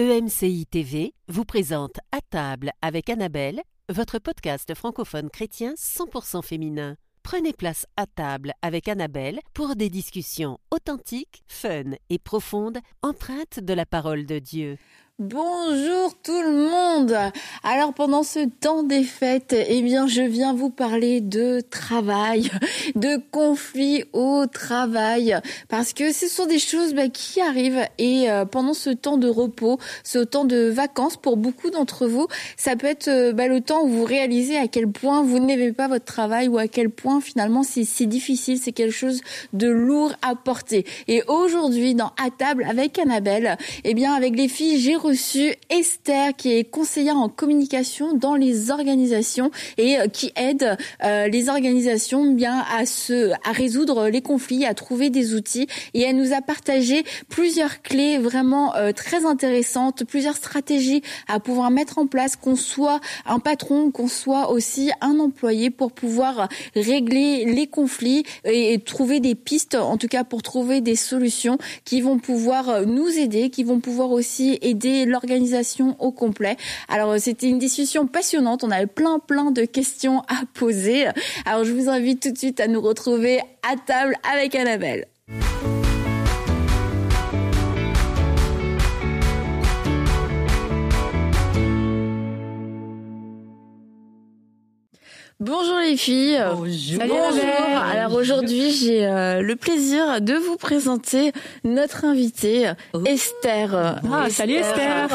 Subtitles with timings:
[0.00, 6.94] EMCI TV vous présente À table avec Annabelle, votre podcast francophone chrétien 100% féminin.
[7.24, 13.74] Prenez place à table avec Annabelle pour des discussions authentiques, fun et profondes, empreintes de
[13.74, 14.78] la parole de Dieu.
[15.20, 17.16] Bonjour tout le monde.
[17.64, 22.48] Alors pendant ce temps des fêtes, eh bien je viens vous parler de travail,
[22.94, 25.36] de conflits au travail,
[25.68, 29.26] parce que ce sont des choses bah, qui arrivent et euh, pendant ce temps de
[29.26, 33.60] repos, ce temps de vacances pour beaucoup d'entre vous, ça peut être euh, bah, le
[33.60, 36.90] temps où vous réalisez à quel point vous n'aimez pas votre travail ou à quel
[36.90, 39.20] point finalement c'est difficile, c'est quelque chose
[39.52, 40.86] de lourd à porter.
[41.08, 46.36] Et aujourd'hui dans à table avec Annabelle, eh bien avec les filles j'ai reçu Esther,
[46.36, 52.32] qui est conseillère en communication dans les organisations et euh, qui aide euh, les organisations
[52.32, 55.66] bien à se, à résoudre les conflits, à trouver des outils.
[55.94, 61.70] Et elle nous a partagé plusieurs clés vraiment euh, très intéressantes, plusieurs stratégies à pouvoir
[61.70, 67.46] mettre en place, qu'on soit un patron, qu'on soit aussi un employé pour pouvoir régler
[67.46, 72.18] les conflits et trouver des pistes, en tout cas pour trouver des solutions qui vont
[72.18, 76.56] pouvoir nous aider, qui vont pouvoir aussi aider l'organisation au complet.
[76.88, 81.06] Alors c'était une discussion passionnante, on avait plein plein de questions à poser.
[81.44, 85.06] Alors je vous invite tout de suite à nous retrouver à table avec Annabelle.
[95.40, 96.42] Bonjour les filles.
[96.52, 96.98] Bonjour.
[97.06, 97.44] Bonjour.
[97.92, 103.02] Alors aujourd'hui, j'ai euh, le plaisir de vous présenter notre invitée, Oh.
[103.06, 104.00] Esther.
[104.12, 105.08] Ah, salut Esther.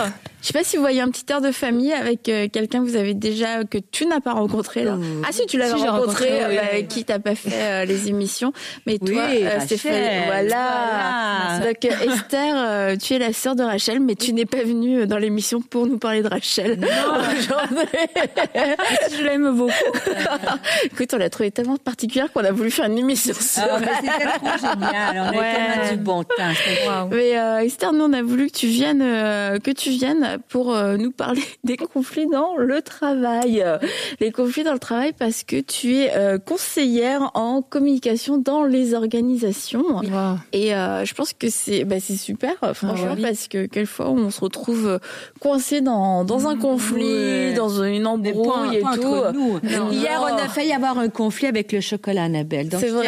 [0.44, 2.89] Je sais pas si vous voyez un petit air de famille avec euh, quelqu'un que
[2.89, 4.97] vous avez déjà que tu n'as pas rencontré là.
[5.25, 6.58] Ah si, tu l'avais Si, rencontré, rencontré, oui.
[6.58, 8.52] euh, avec qui t'as pas fait euh, les émissions,
[8.85, 11.59] mais Oui, toi, Rachel, Stéphanie, voilà.
[11.59, 11.66] voilà.
[11.66, 15.61] Donc Esther, tu es la sœur de Rachel, mais tu n'es pas venue dans l'émission
[15.61, 16.78] pour nous parler de Rachel
[17.39, 17.88] aujourd'hui.
[19.17, 19.72] Je l'aime beaucoup.
[20.83, 24.25] Écoute, on l'a trouvée tellement particulière qu'on a voulu faire une émission sur Ah, c'était
[24.40, 25.31] trop génial.
[25.34, 25.90] On Ouais.
[25.91, 26.34] du bon temps.
[26.53, 30.32] C'était- Mais euh, Esther, nous on a voulu que tu viennes, euh, que tu viennes
[30.49, 33.63] pour euh, nous parler des conflits dans le travail.
[34.19, 38.93] Les conflits dans le travail parce que tu es euh, conseillère en communication dans les
[38.93, 39.83] organisations.
[40.51, 43.22] Et euh, je pense que c'est bah, super, euh, franchement, oui.
[43.22, 44.99] parce que quelquefois on se retrouve
[45.39, 47.53] coincé dans dans un conflit, Ouais.
[47.55, 48.88] dans une embrouille et tout.
[48.88, 49.53] entre nous.
[49.63, 49.91] Non.
[49.91, 50.27] Hier, Non.
[50.33, 52.69] on a failli avoir un conflit avec le chocolat Annabelle.
[52.79, 53.07] C'est vrai.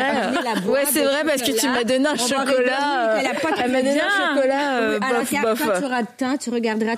[0.68, 3.22] Ouais, c'est vrai parce que tu m'as donné un On chocolat.
[3.64, 4.78] elle m'a donné un chocolat.
[4.80, 5.64] euh, alors, bof, quand- bof.
[5.66, 6.96] quand tu auras le temps, tu regarderas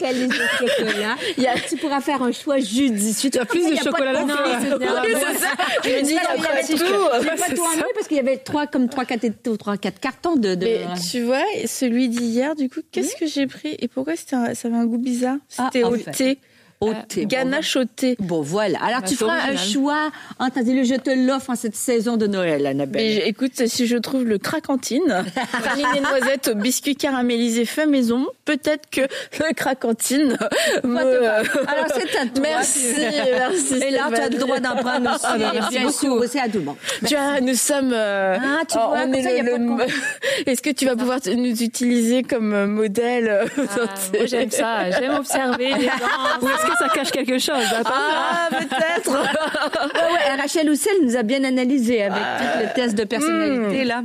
[0.00, 1.16] la liste de chocolat.
[1.36, 3.30] Il y a- Tu pourras faire un choix judicieux.
[3.30, 4.24] Tu as plus de chocolat là.
[4.28, 5.48] C'est ça.
[5.84, 6.76] Je dis, il y pas avait tout.
[6.76, 6.84] J'ai
[7.36, 9.26] pas tout emmené parce qu'il y avait trois, comme trois, quatre,
[9.58, 10.64] trois, quatre cartons de, de...
[10.66, 14.54] Mais tu vois, celui d'hier, du coup, qu'est-ce que j'ai pris et pourquoi c'était un-
[14.54, 15.36] ça avait un goût bizarre?
[15.58, 16.10] Ah, C'était au fait.
[16.12, 16.38] thé,
[16.80, 17.26] au thé.
[17.26, 18.16] ganache au thé.
[18.20, 18.78] Bon, voilà.
[18.82, 20.10] Alors, Bah, tu c'est feras un choix.
[20.38, 23.02] Entendez-le, je te l'offre en cette saison de Noël, Annabelle.
[23.02, 25.24] Mais écoute, si je trouve le cracantine,
[25.62, 30.36] praline et noisettes au biscuit caramélisé fait maison, peut-être que le cracantine
[30.84, 30.98] me...
[31.28, 32.42] Alors, c'est à toi.
[32.42, 32.94] Merci,
[33.32, 33.74] merci.
[33.82, 35.24] Et là, tu as le droit d'en prendre aussi.
[35.24, 36.76] Ah, merci bien sûr, aussi à tout le monde.
[37.06, 37.92] Tu vois, nous sommes.
[37.92, 39.86] euh, Ah, tu vois, on est ça, le- le-
[40.46, 43.84] Est-ce que tu vas pouvoir nous utiliser comme euh, modèle euh, Ah,
[44.14, 45.90] moi j'aime ça, j'aime observer les gens.
[46.68, 47.90] Que ça cache quelque chose Attends.
[47.94, 49.10] Ah, peut-être.
[49.98, 54.02] Ouais, ouais, Rachel Houssel nous a bien analysé avec tout le test de personnalité, là.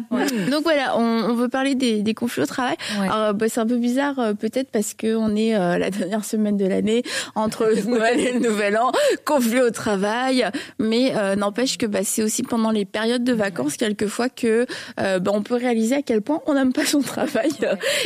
[0.52, 2.76] Donc voilà, on, on veut parler des, des conflits au travail.
[3.02, 6.26] Alors bah, c'est un peu bizarre euh, peut-être parce que on est euh, la dernière
[6.26, 7.04] semaine de l'année
[7.36, 8.92] entre le Noël et le Nouvel An,
[9.26, 10.46] conflit au travail.
[10.80, 14.66] Mais euh, n'empêche que bah, c'est aussi pendant les périodes de vacances quelquefois que
[14.98, 17.52] bah, on peut réaliser à quel point on n'aime pas son travail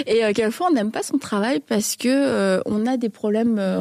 [0.06, 3.80] et euh, quelquefois on n'aime pas son travail parce que on a des problèmes euh,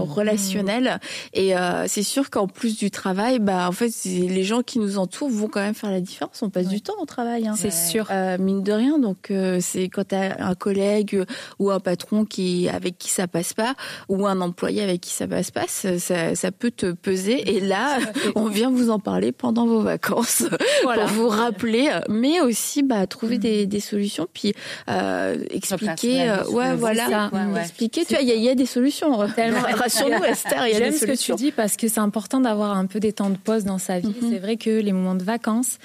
[1.32, 4.98] et euh, c'est sûr qu'en plus du travail, bah en fait les gens qui nous
[4.98, 6.42] entourent vont quand même faire la différence.
[6.42, 7.46] On passe du temps au travail.
[7.48, 7.54] Hein.
[7.56, 8.08] C'est sûr.
[8.10, 11.22] Euh, mine de rien, donc euh, c'est quand t'as un collègue
[11.58, 13.74] ou un patron qui avec qui ça passe pas
[14.08, 17.56] ou un employé avec qui ça passe pas, ça, ça, ça peut te peser.
[17.56, 17.98] Et là,
[18.34, 20.44] on vient vous en parler pendant vos vacances
[20.82, 21.04] Voilà.
[21.04, 24.52] pour vous rappeler, mais aussi bah trouver des, des solutions, puis
[24.88, 26.34] euh, expliquer.
[26.50, 27.30] ouais, voilà, ça.
[27.32, 27.60] Ouais, ouais.
[27.60, 28.04] expliquer.
[28.04, 29.26] Tu vois, il y, a- il y a des solutions.
[29.34, 29.60] Tellement.
[30.64, 33.00] Il y a des ce que tu dis parce que c'est important d'avoir un peu
[33.00, 34.14] des temps de pause dans sa vie.
[34.20, 34.30] Mhm.
[34.30, 35.78] C'est vrai que les moments de vacances,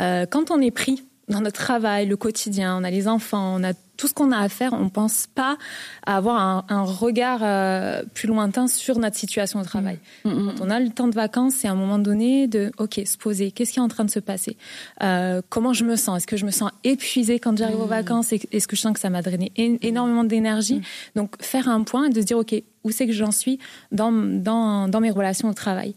[0.00, 3.64] euh, quand on est pris dans notre travail, le quotidien, on a les enfants, on
[3.64, 5.56] a tout ce qu'on a à faire, on pense pas
[6.06, 9.98] à avoir un, un regard euh, plus lointain sur notre situation au travail.
[10.24, 12.72] Mm, mm, Quand on a le temps de vacances, c'est à un moment donné de,
[12.78, 13.50] ok, se poser.
[13.50, 14.56] Qu'est-ce qui est en train de se passer?
[15.02, 16.18] Euh, Comment je me sens?
[16.18, 18.32] Est-ce que je me sens épuisée quand j'arrive aux vacances?
[18.32, 20.80] Est-ce que je sens que ça m'a drainé énormément d'énergie.
[21.14, 22.54] Donc faire un point et de se dire, ok,
[22.84, 23.58] où c'est que j'en suis
[23.90, 25.94] dans, dans, dans mes relations au travail?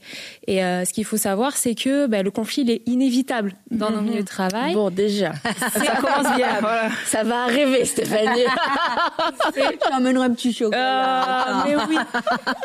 [0.48, 3.92] Et euh, ce qu'il faut savoir, c'est que bah, le conflit il est inévitable dans
[3.92, 4.74] nos milieux de travail.
[4.74, 5.34] Bon, déjà,
[5.74, 6.50] ça commence bien.
[7.06, 8.44] Ça va arriver, Stéphanie.
[9.92, 11.24] J'emmènerai un petit chocolat.
[11.26, 11.98] Ah, mais oui,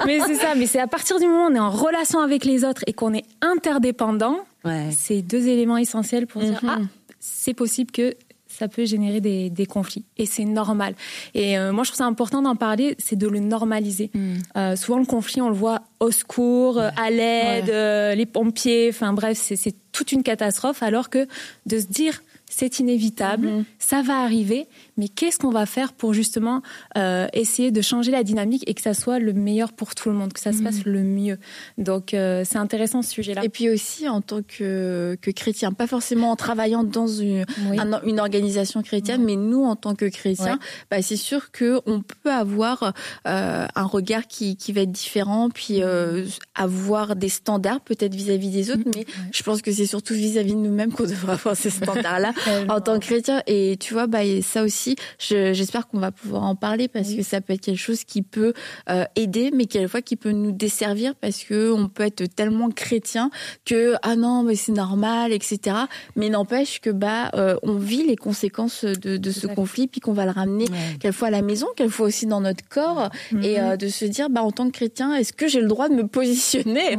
[0.06, 0.54] mais c'est ça.
[0.54, 2.92] Mais c'est à partir du moment où on est en relation avec les autres et
[2.92, 4.88] qu'on est interdépendant, Ouais.
[4.92, 6.78] c'est deux éléments essentiels pour dire ah
[7.20, 8.14] c'est possible que
[8.48, 10.94] ça peut générer des, des conflits et c'est normal.
[11.34, 14.10] Et euh, moi je trouve ça important d'en parler, c'est de le normaliser.
[14.56, 18.88] Euh, souvent le conflit on le voit au secours, euh, à l'aide, euh, les pompiers,
[18.90, 21.26] enfin bref c'est c'est toute une catastrophe alors que
[21.66, 26.62] de se dire c'est inévitable, ça va arriver, mais qu'est-ce qu'on va faire pour justement
[26.96, 30.14] euh, essayer de changer la dynamique et que ça soit le meilleur pour tout le
[30.14, 31.38] monde, que ça se passe le mieux?
[31.78, 33.44] Donc euh, c'est intéressant ce sujet-là.
[33.44, 37.78] Et puis aussi en tant que, que chrétien, pas forcément en travaillant dans une, Oui.
[37.78, 40.58] un- une organisation chrétienne, mais nous en tant que chrétiens, Ouais.
[40.90, 42.92] bah, c'est sûr que on peut avoir
[43.26, 46.24] euh, un regard qui, qui va être différent, puis euh,
[46.54, 50.58] avoir des standards peut-être vis-à-vis des autres, mais je pense que c'est surtout vis-à-vis de
[50.58, 52.32] nous-mêmes qu'on devrait avoir ces standards-là
[52.68, 53.42] en tant que chrétien.
[53.46, 54.83] Et tu vois, bah, ça aussi,
[55.18, 58.22] je- j'espère qu'on va pouvoir en parler parce que ça peut être quelque chose qui
[58.22, 58.52] peut
[58.90, 63.30] euh, aider, mais quelquefois qui peut nous desservir parce que on peut être tellement chrétien
[63.64, 65.76] que ah non mais c'est normal, etc.
[66.16, 70.12] Mais n'empêche que bah euh, on vit les conséquences de, de ce conflit puis qu'on
[70.12, 70.66] va le ramener
[71.00, 73.10] quelquefois à la maison, quelquefois aussi dans notre corps
[73.42, 75.88] et euh, de se dire bah en tant que chrétien est-ce que j'ai le droit
[75.88, 76.96] de me positionner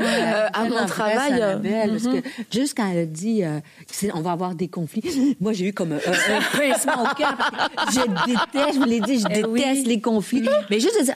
[0.53, 1.39] à mon travail
[1.89, 3.43] parce que juste quand elle a dit
[4.13, 7.35] on va avoir des conflits, moi j'ai eu comme un, un, un pincement au cœur.
[7.91, 9.59] Je déteste, je vous l'ai dit, je Eh oui.
[9.61, 10.47] déteste les conflits.
[10.69, 11.15] Mais juste de dire.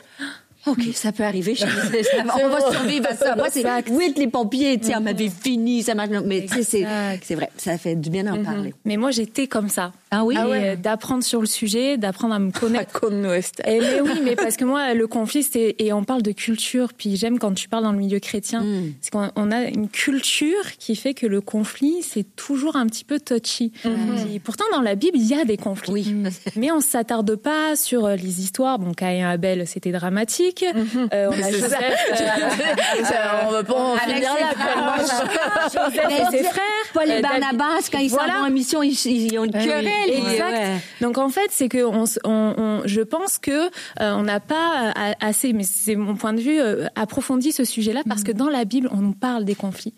[0.71, 1.53] OK, ça peut arriver.
[2.25, 3.35] va- on va survivre à ça.
[3.35, 6.09] Moi, c'est oui, les pompiers, tu sais, on m'avait fini, ça marche.
[6.25, 6.85] Mais tu sais,
[7.23, 8.73] c'est, vrai, ça fait du bien d'en parler.
[8.85, 9.91] Mais moi j'étais comme ça.
[10.11, 10.35] Ah oui?
[10.35, 12.91] Et, Ah euh, d'apprendre sur le sujet, d'apprendre à me connaître.
[12.99, 13.65] comme nous Esther.
[13.67, 16.93] Eh, mais oui, mais parce que moi, le conflit, c'est et on parle de culture.
[16.97, 18.93] Puis j'aime quand tu parles dans le milieu chrétien, Mm.
[19.01, 23.03] c'est qu'on on a une culture qui fait que le conflit, c'est toujours un petit
[23.05, 23.71] peu touchy.
[23.81, 25.91] Puis pourtant, dans la Bible, il y a des conflits.
[25.91, 26.13] Oui.
[26.55, 28.79] Mais on s'attarde pas sur euh, les histoires.
[28.79, 30.58] Bon, Caïn et Abel, c'était dramatique.
[30.63, 31.73] Euh, on a Joseph,
[32.21, 33.15] euh,
[33.47, 34.95] on va pas en finir ses là.
[35.63, 36.63] Joseph et ses frères.
[36.93, 38.39] Pas les Euh, Barnabas, quand ils Voilà.
[38.39, 39.65] vont en mission, ils, ils ont une oui.
[39.65, 39.87] querelle.
[40.09, 40.51] Exact.
[40.51, 40.77] Ouais.
[41.01, 43.69] Donc en fait, c'est que on, s- on, on- je pense que
[43.99, 46.59] on n'a pas assez, mais c'est mon point de vue,
[46.95, 49.93] approfondi ce sujet-là parce que dans la Bible, on nous parle des conflits.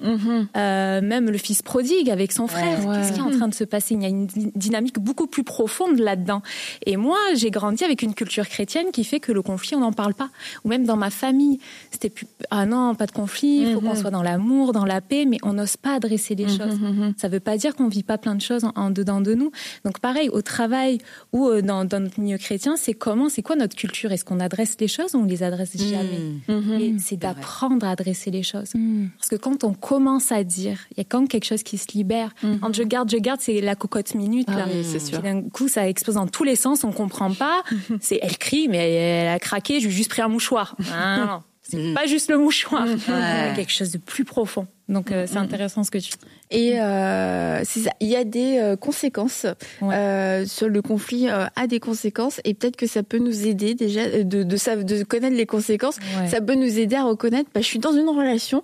[0.58, 3.64] Euh, même le fils prodigue avec son frère, qu'est-ce qui est en train de se
[3.64, 3.94] passer?
[3.96, 6.42] Il y a une dy- dynamique beaucoup plus profonde là-dedans.
[6.86, 9.94] Et moi, j'ai grandi avec une culture chrétienne qui fait que le conflit, on n'en
[9.94, 10.30] parle pas.
[10.64, 11.60] Ou même dans ma famille,
[11.92, 15.02] c'était plus ah non, pas de conflit, il faut qu'on soit dans l'amour, dans la
[15.02, 16.80] paix, mais on n'ose pas adresser les choses.
[17.18, 19.52] Ça veut pas dire qu'on vit pas plein de choses en, en dedans de nous.
[19.86, 21.00] Donc pareil, au travail
[21.34, 24.12] ou euh, dans, dans notre milieu chrétien, c'est comment, c'est quoi notre culture?
[24.12, 26.42] Est-ce qu'on adresse les choses ou on les adresse jamais?
[26.80, 28.72] Et c'est d'apprendre à adresser les choses.
[29.18, 31.78] Parce que quand on commence à dire, il y a quand même quelque chose qui
[31.78, 32.34] se libère.
[32.62, 34.50] Quand je garde, je garde, c'est la cocotte minute.
[34.50, 34.66] là.
[34.68, 35.22] oui, c'est sûr.
[35.22, 37.62] Puis d'un coup, ça explose dans tous les sens, on comprend pas.
[38.00, 40.76] C'est, elle crie, mais elle, elle a craqué, je lui ai juste pris un mouchoir.
[40.94, 41.44] Ah, non, non.
[41.64, 42.86] C'est pas juste le mouchoir.
[42.88, 44.66] Y a quelque chose de plus profond.
[44.90, 46.12] Donc, euh, c'est intéressant ce que tu
[46.50, 47.92] Et euh, c'est ça.
[48.02, 49.46] Il y a des euh, conséquences
[49.82, 49.96] Ouais.
[49.96, 51.30] euh, sur le conflit.
[51.30, 55.04] a des conséquences et peut-être que ça peut nous aider déjà de de, sa- de
[55.04, 55.98] connaître les conséquences.
[56.20, 56.28] Ouais.
[56.28, 57.50] Ça peut nous aider à reconnaître.
[57.54, 58.64] Bah, je suis dans une relation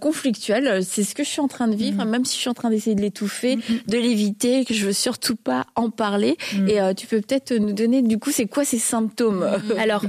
[0.00, 0.82] conflictuelle.
[0.84, 2.70] C'est ce que je suis en train de vivre, même si je suis en train
[2.70, 6.36] d'essayer de l'étouffer, de l'éviter, que je veux surtout pas en parler.
[6.68, 9.46] Et tu peux peut-être nous donner du coup c'est quoi ces symptômes?
[9.78, 10.04] Alors,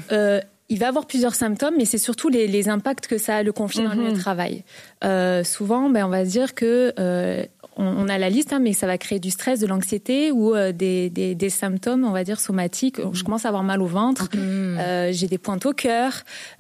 [0.72, 3.52] il va avoir plusieurs symptômes, mais c'est surtout les, les impacts que ça a le
[3.52, 4.64] conflit dans le milieu de travail.
[5.04, 7.44] Euh, souvent, ben, on va se dire que euh,
[7.78, 10.54] on, on a la liste, hein, mais ça va créer du stress, de l'anxiété ou
[10.56, 12.98] euh, des, des, des symptômes, on va dire somatiques.
[13.14, 16.14] Je commence à avoir mal au ventre, euh, j'ai des pointes au cœur,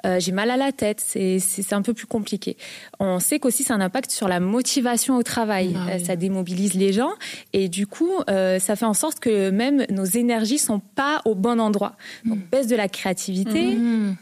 [0.06, 1.02] euh, j'ai mal à la tête.
[1.06, 2.58] C'est un peu plus compliqué.
[3.00, 5.76] On sait qu'aussi c'est un impact sur la motivation au travail.
[5.90, 7.12] Euh, Ça démobilise les gens
[7.54, 11.60] et du coup, ça fait en sorte que même nos énergies sont pas au bon
[11.60, 11.94] endroit.
[12.26, 13.78] Donc baisse de la créativité.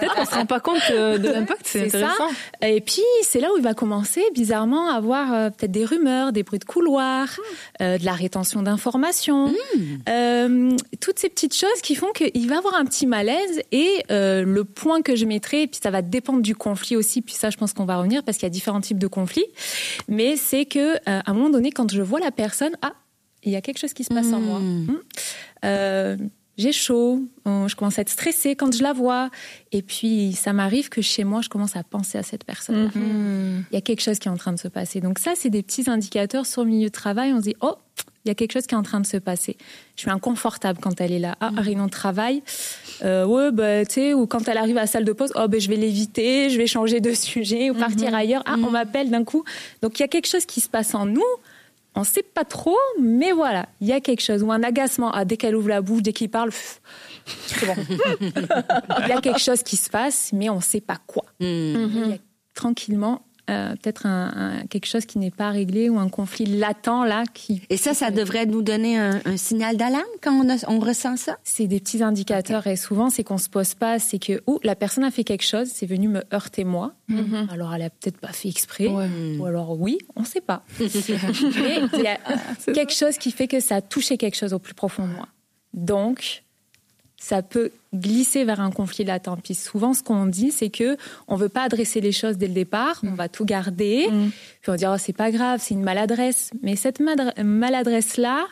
[0.00, 2.10] Peut-être qu'on se rend pas compte de l'impact, c'est c'est ça.
[2.10, 2.28] intéressant.
[2.62, 6.32] Et puis, c'est là où il va commencer, bizarrement, à avoir euh, peut-être des rumeurs,
[6.32, 7.28] des bruits de couloir,
[7.80, 9.52] euh, de la rétention d'informations,
[10.08, 13.60] euh, toutes ces petites choses qui font qu'il va avoir un petit malaise.
[13.72, 17.34] Et le point que je mettrai, et puis ça va dépendre du conflit aussi, puis
[17.34, 19.46] ça, je pense qu'on va revenir parce qu'il y a différents types de conflits.
[20.08, 22.92] Mais c'est que à un moment donné, quand je vois la personne, ah,
[23.46, 24.58] il y a quelque chose qui se passe en moi.
[24.58, 24.86] Hmm.
[24.86, 24.98] Hmm.
[25.64, 26.16] Euh,
[26.58, 29.30] j'ai chaud, euh, je commence à être stressée quand je la vois.
[29.72, 32.86] Et puis, ça m'arrive que chez moi, je commence à penser à cette personne.
[32.94, 33.64] Hmm.
[33.70, 35.00] Il y a quelque chose qui est en train de se passer.
[35.00, 37.32] Donc ça, c'est des petits indicateurs sur le milieu de travail.
[37.34, 37.74] On se dit, oh,
[38.24, 39.56] il y a quelque chose qui est en train de se passer.
[39.94, 41.36] Je suis inconfortable quand elle est là.
[41.40, 42.42] Ah, réunion de travail.
[43.04, 45.46] Euh, ouais, bah, tu sais, ou quand elle arrive à la salle de pause, oh,
[45.48, 48.42] ben, je vais l'éviter, je vais changer de sujet ou partir ailleurs.
[48.46, 49.44] Ah, on m'appelle d'un coup.
[49.82, 51.22] Donc, il y a quelque chose qui se passe en nous.
[51.96, 54.42] On sait pas trop, mais voilà, il y a quelque chose.
[54.42, 55.10] Ou un agacement.
[55.12, 56.50] Ah, dès qu'elle ouvre la bouche, dès qu'il parle,
[57.46, 57.74] c'est bon.
[58.20, 61.24] il y a quelque chose qui se passe, mais on sait pas quoi.
[61.40, 61.44] Hmm.
[61.44, 62.18] Il y a
[62.54, 67.04] tranquillement euh, peut-être un, un- quelque chose qui n'est pas réglé ou un conflit latent
[67.06, 70.68] là qui Et ça, ça devrait nous donner un, un signal d'alarme quand on, a-
[70.68, 71.36] on ressent ça?
[71.44, 74.74] c'est des petits indicateurs et souvent c'est qu'on se pose pas c'est que oh la
[74.74, 76.94] personne a fait quelque chose c'est venu me heurter moi.
[77.50, 78.88] Alors elle a peut-être pas fait exprès.
[78.88, 80.64] Ou alors oui on sait pas.
[80.80, 80.86] Mais
[81.94, 82.18] il y a
[82.74, 85.28] quelque chose qui fait que ça a touché quelque chose au plus profond de moi.
[85.74, 86.42] Donc
[87.18, 89.40] ça peut glisser vers un conflit latent.
[89.42, 90.96] Puis souvent, ce qu'on dit, c'est que
[91.28, 94.72] on veut pas adresser les choses dès le départ, on va tout garder, puis on
[94.72, 96.50] va dire oh, c'est pas grave, c'est une maladresse.
[96.62, 98.46] Mais cette madre- maladresse-là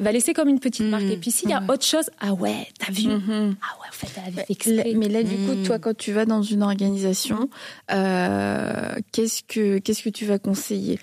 [0.00, 1.04] va laisser comme une petite marque.
[1.04, 4.08] Et puis s'il y a autre chose, ah ouais, t'as vu Ah ouais, en fait,
[4.16, 4.92] elle avait fait exprès.
[4.92, 7.48] Là- mais là, du coup, toi, quand tu vas dans une organisation,
[7.92, 10.98] euh, qu'est-ce que qu'est-ce que tu vas conseiller?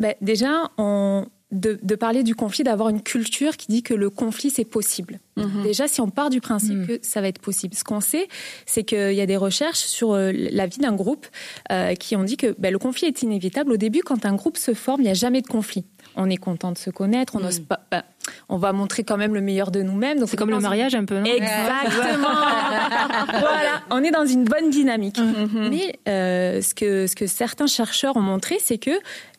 [0.00, 4.10] Ben, déjà, on, de, de parler du conflit, d'avoir une culture qui dit que le
[4.10, 5.20] conflit, c'est possible.
[5.64, 7.74] Déjà, si on part du principe que ça va être possible.
[7.74, 8.28] Ce qu'on sait,
[8.66, 11.26] c'est qu'il y a des recherches sur euh, la vie d'un groupe
[11.72, 13.72] euh, qui ont dit que ben, le conflit est inévitable.
[13.72, 15.84] Au début, quand un groupe se forme, il n'y a jamais de conflit.
[16.16, 17.80] On est content de se connaître, on n'ose pas...
[17.90, 18.02] ben,
[18.48, 20.20] on va montrer quand même le meilleur de nous-mêmes.
[20.20, 21.24] Donc C'est comme le mariage un peu, non?
[21.24, 22.28] Exactement.
[23.28, 25.18] voilà, on est dans une bonne dynamique.
[25.52, 28.92] Mais euh, ce que ce que certains chercheurs ont montré, c'est que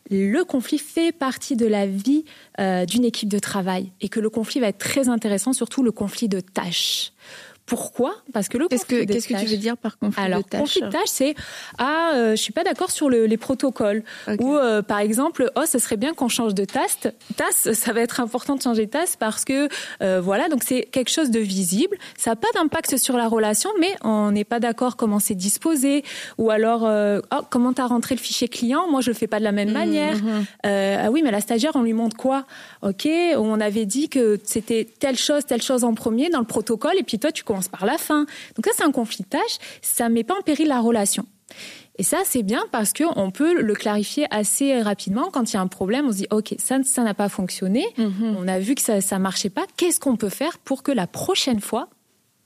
[0.09, 2.25] le conflit fait partie de la vie
[2.59, 5.91] euh, d'une équipe de travail et que le conflit va être très intéressant, surtout le
[5.91, 7.11] conflit de tâches.
[7.65, 8.13] Pourquoi?
[8.31, 10.61] Parce que le Qu'est-ce que qu'est-ce que tu veux dire par conflit alors, de tâches
[10.61, 11.33] conflit de tâches, c'est
[11.79, 14.03] ah, euh, je suis pas d'accord sur le- les protocoles.
[14.39, 16.99] Ou euh, par exemple, oh, ce serait bien qu'on change de tasse.
[17.35, 19.67] Tasse, ça va être important de changer de tasse parce que
[20.03, 21.97] euh, voilà, donc c'est quelque chose de visible.
[22.17, 26.03] Ça n'a pas d'impact sur la relation, mais on n'est pas d'accord comment c'est disposé.
[26.37, 28.87] Ou alors, euh, oh, comment t'as rentré le fichier client?
[28.91, 30.15] Moi, je le fais pas de la même manière.
[30.67, 32.45] Euh, ah oui, mais la stagiaire, on lui montre quoi?
[32.83, 33.07] Ok,
[33.37, 37.03] on avait dit que c'était telle chose, telle chose en premier dans le protocole, et
[37.03, 38.25] puis toi, tu par la fin.
[38.55, 39.57] Donc ça, c'est un conflit de tâches.
[39.81, 41.25] Ça met pas en péril la relation.
[41.97, 45.29] Et ça, c'est bien parce qu'on peut le clarifier assez rapidement.
[45.31, 47.85] Quand il y a un problème, on se dit, OK, ça, ça n'a pas fonctionné.
[48.37, 49.65] On a vu que ça, ça marchait pas.
[49.77, 51.87] Qu'est-ce qu'on peut faire pour que la prochaine fois,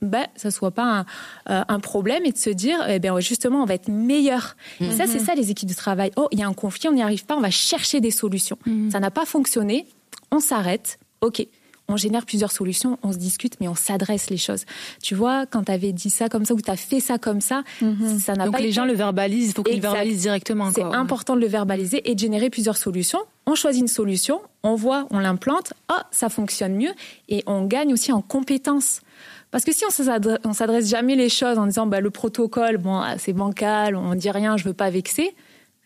[0.02, 1.06] ben, ça soit pas un,
[1.50, 4.56] euh, un problème et de se dire, eh bien, justement, on va être meilleur.
[4.80, 6.12] Et ça, c'est ça, les équipes de travail.
[6.16, 8.58] Oh, il y a un conflit, on n'y arrive pas, on va chercher des solutions.
[8.90, 9.86] Ça n'a pas fonctionné,
[10.30, 10.98] on s'arrête.
[11.22, 11.44] OK.
[11.92, 14.64] On génère plusieurs solutions, on se discute, mais on s'adresse les choses.
[15.02, 17.40] Tu vois, quand tu avais dit ça comme ça ou tu as fait ça comme
[17.40, 17.62] ça,
[18.18, 20.70] ça n'a Donc pas les été- gens le verbalisent, il faut qu'ils le verbalisent directement.
[20.72, 23.18] c'est important de le verbaliser et de générer plusieurs solutions.
[23.46, 26.92] On choisit une solution, on voit, on l'implante, ah, ça fonctionne mieux
[27.28, 29.00] et on gagne aussi en compétences.
[29.50, 29.82] Parce que si
[30.44, 34.14] on s'adresse, jamais les choses en disant bah, le protocole, bon, ah, c'est bancal, on
[34.14, 35.34] dit rien, je veux pas vexer,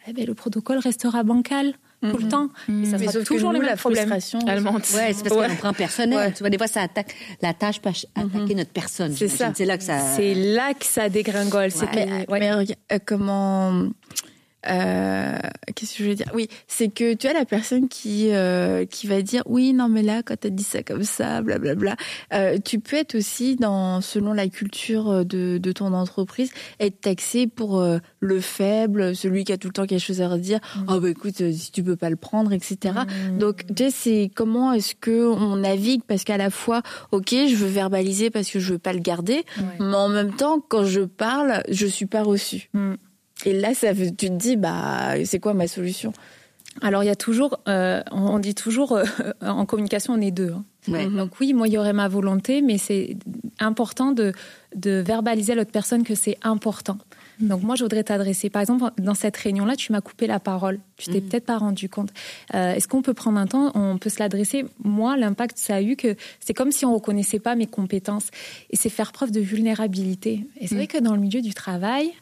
[0.07, 1.73] eh ben, le protocole restera bancal
[2.11, 2.49] tout le temps.
[2.69, 4.09] Et ça Mais sera toujours nous, les la mêmes problèmes.
[4.09, 4.39] frustration.
[4.41, 6.33] Ouais, c'est parce qu'on prend personnel.
[6.35, 9.15] Tu vois, des fois, ça attaque, la tâche peut attaquer notre personne.
[9.17, 9.53] C'est ça.
[9.55, 9.99] C'est là que ça.
[10.17, 11.71] C'est là que ça dégringole.
[11.71, 11.91] C'est Ouais.
[11.91, 12.39] que- Mais, ouais.
[12.41, 13.85] mais regarde, euh, comment
[14.69, 15.39] euh,
[15.75, 16.31] qu'est-ce que je veux dire?
[16.35, 20.03] Oui, c'est que tu as la personne qui euh, qui va dire oui non mais
[20.03, 21.97] là quand t'as dit ça comme ça blablabla.
[22.33, 27.47] Euh, tu peux être aussi dans selon la culture de de ton entreprise être taxé
[27.47, 30.61] pour euh, le faible, celui qui a tout le temps quelque chose à redire.
[30.89, 32.95] Oh bah écoute euh, si tu peux pas le prendre etc.
[33.39, 36.03] Donc tu sais c'est comment est-ce que on navigue?
[36.07, 39.45] Parce qu'à la fois ok je veux verbaliser parce que je veux pas le garder,
[39.81, 42.69] mais en même temps quand je parle je suis pas reçue.
[42.73, 42.95] Mm.
[43.45, 46.13] Et là, ça, tu te dis, bah, c'est quoi ma solution?
[46.83, 49.05] Alors il y a toujours, euh, on on dit toujours euh,
[49.43, 50.53] en communication on est deux.
[50.53, 50.65] hein.
[50.89, 51.07] Ouais.
[51.07, 53.17] Donc oui, moi, il y aurait ma volonté, mais c'est
[53.61, 54.33] important de,
[54.75, 56.99] de verbaliser à l'autre personne que c'est important.
[57.41, 58.51] Donc moi, je voudrais t'adresser.
[58.51, 60.81] Par exemple, dans cette réunion-là, tu m'as coupé la parole.
[60.97, 62.11] Tu t'es peut-être pas rendu compte.
[62.55, 63.73] Euh, Est-ce qu'on peut prendre un temps?
[63.75, 64.65] On peut se l'adresser.
[64.83, 68.29] Moi, l'impact ça a eu que c'est comme si on reconnaissait pas mes compétences.
[68.71, 70.47] Et c'est faire preuve de vulnérabilité.
[70.61, 72.13] Et c'est vrai que dans le milieu du travail,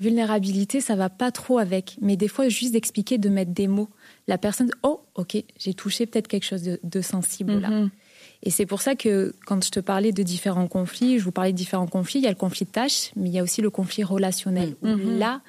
[0.00, 1.96] vulnérabilité, ça va pas trop avec.
[2.00, 3.88] Mais des fois, juste d'expliquer, de mettre des mots.
[4.26, 7.86] La personne, oh, ok, j'ai touché peut-être quelque chose de, de sensible là.
[8.44, 11.52] Et c'est pour ça que quand je te parlais de différents conflits, je vous parlais
[11.52, 13.62] de différents conflits, il y a le conflit de tâches, mais il y a aussi
[13.62, 14.76] le conflit relationnel.
[14.82, 15.40] Où Là,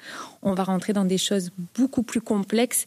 [0.42, 2.86] on va rentrer dans des choses beaucoup plus complexes.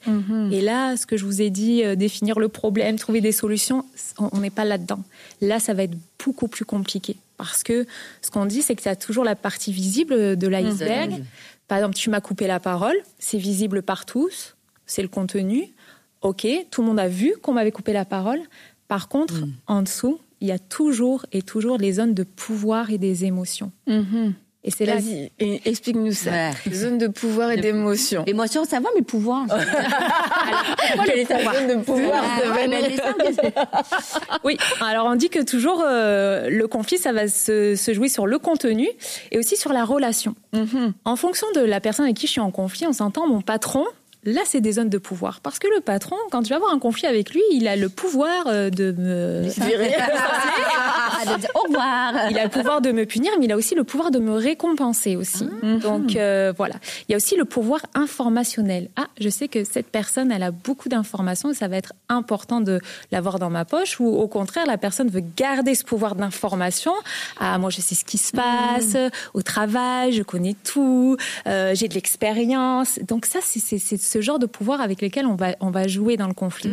[0.52, 3.86] Et là, ce que je vous ai dit, euh, définir le problème, trouver des solutions,
[4.20, 5.04] on n'est pas là-dedans.
[5.40, 7.16] Là, ça va être beaucoup plus compliqué.
[7.38, 7.86] Parce que
[8.22, 11.24] ce qu'on dit, c'est qu'il y a toujours la partie visible de l'iceberg.
[11.68, 14.56] Par exemple, tu m'as coupé la parole, c'est visible par tous,
[14.86, 15.74] c'est le contenu.
[16.22, 18.40] Ok, tout le monde a vu qu'on m'avait coupé la parole.
[18.94, 19.34] Par contre,
[19.66, 23.72] en dessous, il y a toujours et toujours les zones de pouvoir et des émotions.
[24.66, 24.94] Et c'est là.
[24.98, 26.30] Vas-y, et- explique-nous ça.
[26.32, 26.52] Ouais.
[26.72, 28.24] Zone de pouvoir et d'émotion.
[28.28, 29.46] L'émotion, ça va, mais pouvoir.
[31.06, 32.96] Quelle est ta zone de pouvoir Ah, ouais, les
[34.44, 38.28] Oui, alors on dit que toujours euh, le conflit, ça va se, se jouer sur
[38.28, 38.88] le contenu
[39.32, 40.36] et aussi sur la relation.
[41.04, 43.86] En fonction de la personne avec qui je suis en conflit, on s'entend, mon patron,
[44.26, 45.40] là c'est des zones de pouvoir.
[45.42, 47.90] Parce que le patron, quand tu vas avoir un conflit avec lui, il a le
[47.90, 49.44] pouvoir euh, de me...
[51.26, 52.30] de dire au revoir.
[52.30, 54.34] Il a le pouvoir de me punir, mais il a aussi le pouvoir de me
[54.34, 55.48] récompenser aussi.
[55.82, 56.76] Donc euh, voilà.
[57.08, 58.90] Il y a aussi le pouvoir informationnel.
[58.96, 62.62] Ah, je sais que cette personne, elle a beaucoup d'informations et ça va être important
[62.62, 62.80] de
[63.12, 64.00] l'avoir dans ma poche.
[64.00, 66.94] Ou au contraire, la personne veut garder ce pouvoir d'information.
[67.40, 68.96] Ah, moi, je sais ce qui se passe
[69.34, 73.00] au travail, je connais tout, euh, j'ai de l'expérience.
[73.08, 76.28] Donc ça, c'est ce genre de pouvoir avec lesquels on va on va jouer dans
[76.28, 76.70] le conflit.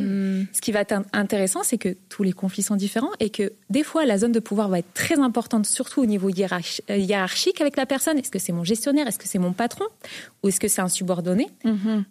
[0.52, 3.52] Ce qui va être in- intéressant, c'est que tous les conflits sont différents et que
[3.70, 6.96] des fois, la zone de pouvoir va être très importante, surtout au niveau hiérarchi- euh,
[6.96, 8.18] hiérarchique avec la personne.
[8.18, 9.06] Est-ce que c'est mon gestionnaire?
[9.08, 9.86] Est-ce que c'est mon patron?
[10.42, 11.48] Ou est-ce que c'est un subordonné?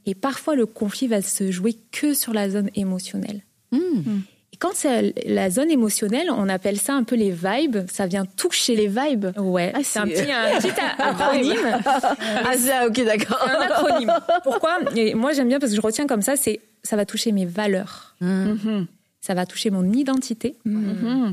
[0.05, 3.43] Et parfois, le conflit va se jouer que sur la zone émotionnelle.
[3.71, 3.77] Et
[4.59, 7.77] quand c'est la zone émotionnelle, on appelle ça un peu les vibes.
[7.89, 11.81] Ça vient toucher Les vibes Ouais, Ah, c'est un petit, un petit acronyme.
[12.45, 13.39] Ah, ça, ok, d'accord.
[13.45, 14.13] C'est un acronyme.
[14.43, 14.79] Pourquoi?
[14.95, 17.45] Et Moi, j'aime bien parce que je retiens comme ça, c'est ça va toucher mes
[17.45, 18.15] valeurs.
[19.21, 20.57] Ça va toucher mon identité.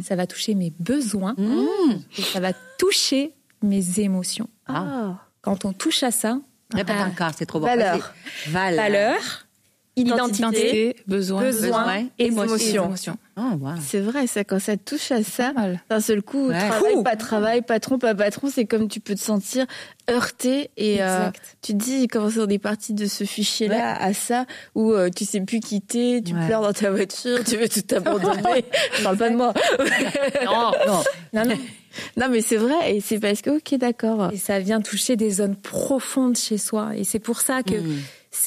[0.03, 1.35] Ça va toucher mes besoins.
[2.19, 4.49] Et ça va toucher mes émotions.
[4.69, 5.15] Ah.
[5.43, 6.39] Quand on touche à ça,
[6.75, 7.67] Répète ah, encore, c'est trop bon.
[7.67, 8.13] Valeur.
[8.49, 8.77] Valeur.
[8.77, 9.46] valeur,
[9.99, 12.85] identité, Identité, besoin, besoin, et émotion.
[12.85, 13.17] émotion.
[13.39, 13.71] Oh, wow.
[13.81, 15.53] C'est vrai, ça, quand ça touche à ça,
[15.91, 16.59] d'un seul coup, Ouais.
[16.69, 17.03] travail, Fou.
[17.03, 19.65] pas travail, patron, pas patron, c'est comme tu peux te sentir
[20.11, 21.31] heurté et euh,
[21.63, 25.25] tu te dis comment on est parti de ce fichier-là à ça où euh, tu
[25.25, 26.47] sais plus quitter, tu Ouais.
[26.47, 28.65] pleures dans ta voiture, tu veux tout abandonner.
[28.99, 29.55] Je parle pas de moi.
[30.45, 31.03] Non, Non.
[31.33, 31.57] non, non.
[32.17, 34.31] non, mais c'est vrai et c'est parce que ok, d'accord.
[34.33, 36.91] Et ça vient toucher des zones profondes chez soi.
[36.97, 37.99] Et c'est pour ça que Mm.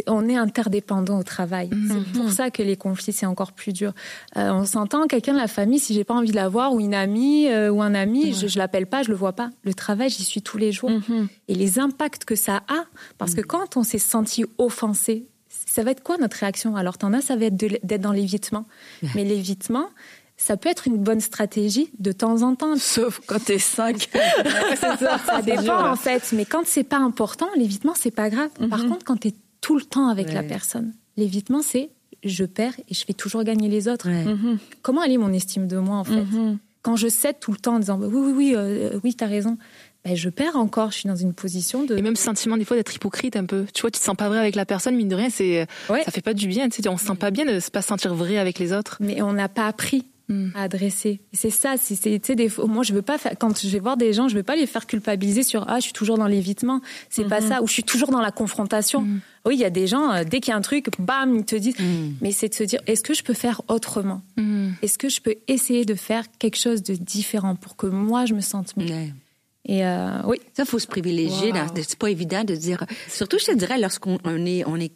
[0.07, 1.69] On est interdépendant au travail.
[1.87, 3.93] C'est pour ça que les conflits, c'est encore plus dur.
[4.37, 6.79] Euh, on s'entend, quelqu'un de la famille, si j'ai pas envie de la voir, ou
[6.79, 9.49] une amie, euh, ou un ami, je, je l'appelle pas, je le vois pas.
[9.63, 10.91] Le travail, j'y suis tous les jours.
[11.47, 12.85] Et les impacts que ça a,
[13.17, 16.75] parce que quand on s'est senti offensé, ça va être quoi notre réaction?
[16.75, 18.65] Alors, t'en as, ça va être d'être dans l'évitement.
[19.15, 19.89] Mais l'évitement,
[20.39, 22.75] ça peut être une bonne stratégie de temps en temps.
[22.77, 24.09] Sauf quand t'es 5.
[24.79, 28.49] Ça dépend en fait, mais quand c'est pas important, l'évitement c'est pas grave.
[28.69, 31.89] Par contre, quand tu es tout le temps avec la personne, l'évitement c'est
[32.23, 34.09] je perds et je fais toujours gagner les autres.
[34.09, 34.25] Ouais.
[34.81, 36.23] Comment elle est mon estime de moi en fait?
[36.81, 39.57] Quand je cède tout le temps en disant oui oui oui euh, oui t'as raison,
[40.05, 40.91] ben, je perds encore.
[40.91, 43.43] Je suis dans une position de Et même ce sentiment des fois d'être hypocrite un
[43.45, 43.65] peu.
[43.73, 46.03] Tu vois, tu te sens pas vrai avec la personne, mine de rien, c'est Ouais.
[46.03, 46.69] ça fait pas du bien.
[46.69, 48.95] Tu sais, on se sent pas bien de se pas sentir vrai avec les autres.
[49.01, 50.49] mais on n'a pas appris Mm.
[50.53, 51.21] à adresser.
[51.33, 53.67] C'est ça, c'est c'est- tu sais des fois, moi je veux pas faire quand je
[53.67, 56.19] vais voir des gens, je veux pas les faire culpabiliser sur ah je suis toujours
[56.19, 59.07] dans l'évitement, c'est pas ça ou je suis toujours dans la confrontation.
[59.45, 61.45] Oui, il y a des gens euh, dès qu'il y a un truc, bam, ils
[61.45, 61.75] te disent
[62.21, 64.21] mais c'est de se dire est-ce que je peux faire autrement?
[64.37, 64.69] Mm.
[64.81, 68.33] Est-ce que je peux essayer de faire quelque chose de différent pour que moi je
[68.33, 68.87] me sente mieux?
[69.65, 71.51] Et euh, oui, Ça, faut se privilégier.
[71.51, 72.83] dans- C'est pas évident de dire.
[73.07, 74.91] Surtout, je te dirais, lorsqu'on on est, on est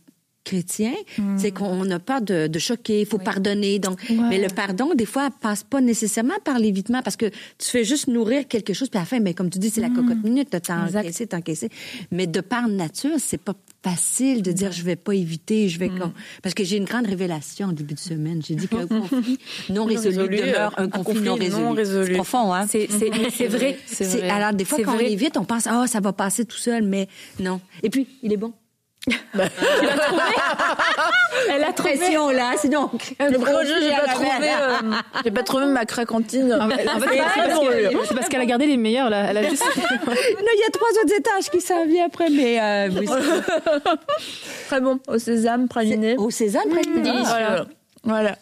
[0.46, 0.94] chrétien,
[1.38, 3.80] c'est qu'on a peur de, de choquer, il faut pardonner.
[3.80, 7.86] Donc, mais le pardon, des fois, passe pas nécessairement par l'évitement parce que tu fais
[7.86, 10.22] juste nourrir quelque chose, puis à la fin, mais comme tu dis, c'est la cocotte
[10.24, 10.60] minute, t'as
[11.00, 11.70] encaissé, t'as encaissé.
[12.12, 13.54] Mais de par nature, c'est pas
[13.84, 17.06] facile de dire je vais pas éviter, je vais comme parce que j'ai une grande
[17.06, 18.42] révélation au début de semaine.
[18.46, 22.08] J'ai dit qu'un conflit non résolu, résolu, demeure un conflit, non résolu.
[22.08, 22.66] C'est profond, hein?
[22.68, 23.78] c'est c'est mais c'est vrai.
[24.04, 24.30] Vrai.
[24.30, 25.06] alors, des fois, quand vrai.
[25.06, 27.08] on évite, on pense, ah, ça va passer tout seul, mais
[27.40, 27.62] non.
[27.84, 28.54] Et puis, il est bon.
[31.50, 31.98] Elle a trouvé.
[31.98, 32.90] Pression, là, sinon.
[33.20, 33.34] Le
[33.66, 34.78] jeu, j'ai pas trouvé, euh,
[35.24, 36.54] j'ai pas trouvé ma craquantine.
[36.54, 37.10] En fait, en fait,
[38.08, 39.26] c'est parce qu'elle- a gardé les meilleurs là.
[39.30, 39.64] Elle a juste.
[39.78, 43.08] Non, il y a trois autres étages qui s'en viennent après, mais euh, oui,
[44.68, 46.16] Très bon, au sésame, praliné.
[46.18, 47.66] au sésame, près de Voilà.
[48.06, 48.38] Voilà.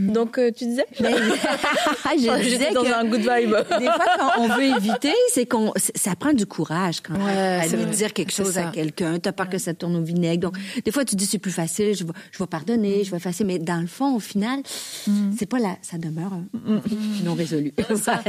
[0.00, 3.54] Donc, euh, tu disais je disais dans que un good vibe.
[3.78, 7.62] des fois, quand on veut éviter, c'est qu'on, ça prend du courage quand Ouais, à
[7.62, 7.94] c'est lui vrai.
[7.96, 9.18] dire quelque chose à quelqu'un.
[9.18, 10.40] T'as peur que ça tourne au vinaigre.
[10.50, 13.16] Donc, des fois, tu dis c'est plus facile, je vais, je vais pardonner, je vais
[13.16, 13.44] effacer.
[13.44, 14.60] Mais dans le fond, au final,
[15.38, 16.32] c'est pas là, ça demeure
[16.66, 17.72] conflit non résolu.
[17.88, 18.22] Voilà.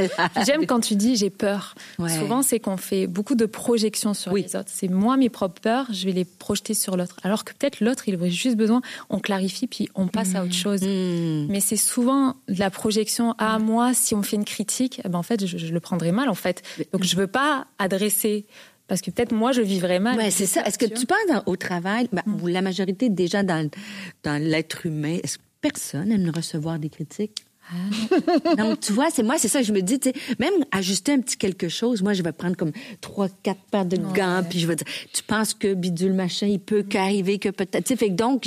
[0.46, 1.74] J'aime quand tu dis j'ai peur.
[1.98, 2.08] Ouais.
[2.18, 4.42] Souvent, c'est qu'on fait beaucoup de projections sur Oui.
[4.44, 4.70] les autres.
[4.72, 7.16] C'est moi mes propres peurs, je vais les projeter sur l'autre.
[7.22, 10.54] Alors que peut-être l'autre, il aurait juste besoin, on clarifie puis on passe à autre
[10.54, 10.69] chose.
[10.76, 11.46] Hmm.
[11.48, 13.94] Mais c'est souvent de la projection à moi.
[13.94, 16.34] Si on fait une critique, eh ben en fait, je, je le prendrai mal en
[16.34, 16.62] fait.
[16.92, 18.46] Donc je veux pas adresser
[18.86, 20.16] parce que peut-être moi je vivrais mal.
[20.16, 20.62] Ouais, c'est ça.
[20.64, 23.70] Est-ce que tu penses au travail, ben, ou la majorité déjà dans,
[24.24, 27.44] dans l'être humain, est-ce que personne aime recevoir des critiques?
[28.56, 31.12] Donc, tu vois, c'est moi, c'est ça que je me dis, tu sais, même ajuster
[31.12, 34.58] un petit quelque chose, moi, je vais prendre comme trois, quatre paires de gants, puis
[34.58, 37.96] je vais dire, tu penses que bidule machin, il peut qu'arriver que peut-être, tu sais,
[37.96, 38.46] fait que donc,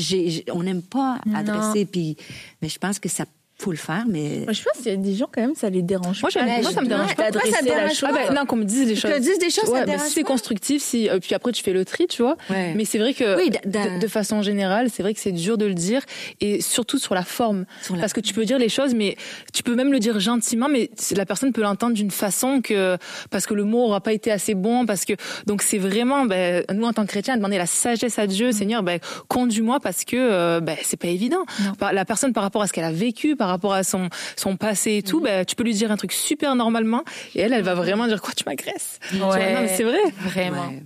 [0.52, 2.18] on n'aime pas adresser, puis,
[2.62, 3.26] mais je pense que ça
[3.64, 4.42] faut le faire, mais.
[4.44, 6.46] Moi, je pense qu'il y a des gens, quand même, ça les dérange Moi, pas.
[6.62, 7.32] moi, ça me dérange pas.
[7.32, 8.10] Pourquoi ça dérange chose.
[8.12, 9.12] Ah pas ben, non, qu'on me dise des choses.
[9.12, 10.28] te dise des choses, ça ouais, te mais dérange si c'est pas?
[10.28, 12.36] constructif, si, euh, puis après tu fais le tri, tu vois.
[12.50, 12.74] Ouais.
[12.76, 15.66] Mais c'est vrai que Oui, de, de façon générale, c'est vrai que c'est dur de
[15.66, 16.02] le dire
[16.42, 17.66] et surtout sur la forme.
[17.82, 19.16] Sur la- Parce que tu peux dire les choses, mais
[19.54, 22.98] tu peux même le dire gentiment, mais la personne peut l'entendre d'une façon que
[23.32, 25.14] parce que le mot aura pas été assez bon, parce que
[25.48, 28.84] donc c'est vraiment ben, nous en tant que chrétiens demander la sagesse à Dieu, Seigneur,
[28.84, 31.44] ben conduis-moi parce que ben c'est pas évident.
[31.92, 34.98] La personne par rapport à ce qu'elle a vécu, par rapport à son son passé
[34.98, 37.04] et tout, ben tu peux lui dire un truc super normalement
[37.36, 39.00] et elle elle va vraiment dire quoi tu m'agresses?
[39.14, 39.20] Ouais.
[39.20, 40.00] non, mais c'est vrai.
[40.20, 40.68] Vraiment.
[40.68, 40.84] Ouais.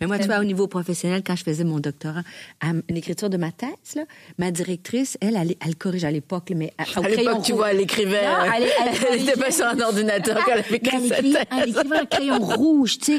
[0.00, 2.22] Mais moi, tu vois, au niveau professionnel, quand je faisais mon doctorat,
[2.60, 4.02] à l'écriture de ma thèse, là,
[4.38, 7.52] ma directrice, elle, elle, elle corrige à l'époque, mais à, au À crayon l'époque, tu
[7.52, 8.22] vois, elle écrivait.
[8.24, 8.68] Non, elle-
[9.12, 11.36] elle était pas sur un ordinateur quand elle elle sa thèse.
[11.62, 13.18] elle écrivait un crayon rouge, tu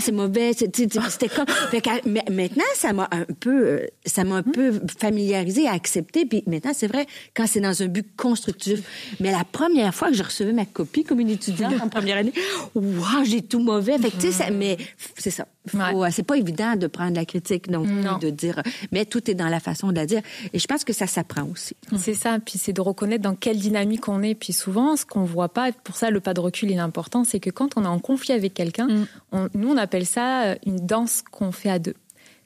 [0.00, 1.46] C'est mauvais, c'est- tu sais, c'était comme.
[1.70, 5.72] Fait qu'elle- mais maintenant, ça m'a un peu, euh, ça m'a un peu familiarisé à
[5.72, 6.24] accepter.
[6.26, 8.80] Puis maintenant, c'est vrai, quand c'est dans un but constructif.
[9.20, 12.32] Mais la première fois que je recevais ma copie comme une étudiante en première année,
[12.74, 13.98] waouh, j'ai tout mauvais.
[13.98, 14.76] Fait que, tu sais, ça- mais
[15.16, 15.46] c'est ça.
[15.92, 17.82] Faut- C'est pas évident de prendre la critique non
[18.18, 18.62] de dire.
[18.92, 20.22] Mais tout est dans la façon de la dire.
[20.52, 21.76] Et je pense que ça s'apprend aussi.
[21.96, 24.34] C'est ça, puis c'est de reconnaître dans quelle dynamique on est.
[24.34, 27.24] Puis souvent, ce qu'on voit pas, pour ça le pas de recul il est important,
[27.24, 28.88] c'est que quand on est en conflit avec quelqu'un,
[29.32, 31.94] on- nous on appelle ça euh, une danse qu'on fait à deux.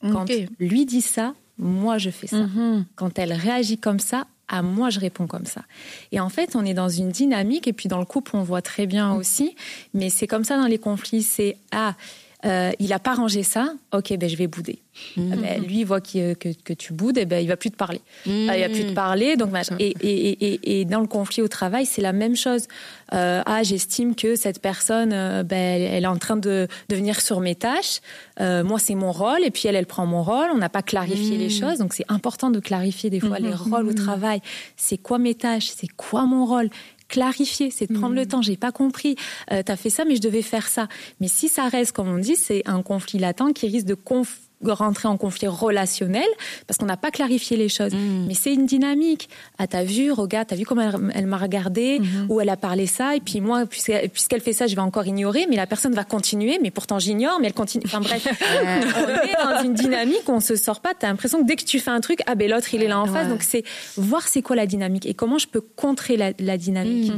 [0.02, 0.32] Quand Ok.
[0.58, 2.44] lui dit ça, moi je fais ça.
[2.96, 5.62] Quand elle réagit comme ça, à moi je réponds comme ça.
[6.10, 8.60] Et en fait, on est dans une dynamique, et puis dans le couple on voit
[8.62, 9.54] très bien aussi,
[9.94, 11.94] mais c'est comme ça dans les conflits, c'est ah.
[12.44, 14.80] Euh, il a pas rangé ça, ok, ben je vais bouder.
[15.16, 17.70] Ah ben, lui, il voit qu'il- que, que tu boudes, et ben il va plus
[17.70, 18.00] te parler.
[18.26, 19.76] Ah, il va plus te parler, donc machin.
[19.78, 22.66] Et, et, et, dans le conflit au travail, c'est la même chose.
[23.14, 27.20] Euh, ah, j'estime que cette personne, euh, ben, elle, est en train de, de venir
[27.20, 28.00] sur mes tâches.
[28.40, 30.48] Euh, moi, c'est mon rôle, et puis elle, elle prend mon rôle.
[30.52, 33.88] On n'a pas clarifié les choses, donc c'est important de clarifier des fois les rôles
[33.88, 34.40] au travail.
[34.76, 35.70] C'est quoi mes tâches?
[35.74, 36.68] C'est quoi mon rôle?
[37.12, 38.42] Clarifier, c'est de prendre le temps.
[38.42, 39.14] J'ai pas compris.
[39.52, 40.88] Euh, T'as fait ça, mais je devais faire ça.
[41.20, 44.38] Mais si ça reste, comme on dit, c'est un conflit latent qui risque de conf-
[44.70, 46.28] rentrer en conflit relationnel
[46.66, 47.92] parce qu'on n'a pas clarifié les choses.
[48.28, 49.28] Mais c'est une dynamique.
[49.58, 52.86] Ah, t'as vu, regarde, t'as vu comment elle, elle m'a regardé ou elle a parlé
[52.86, 55.94] ça et puis moi, puisqu'elle puisqu'elle fait ça, je vais encore ignorer, mais la personne
[55.94, 57.84] va continuer, mais pourtant j'ignore, mais elle continue.
[57.86, 58.26] Enfin bref,
[58.96, 60.94] on est dans une dynamique où on se sort pas.
[60.94, 63.00] T'as l'impression que dès que tu fais un truc, ah ben l'autre il est là
[63.00, 63.28] en face.
[63.28, 63.64] Donc c'est
[63.96, 67.12] voir c'est quoi la dynamique et comment je peux contrer la, la dynamique.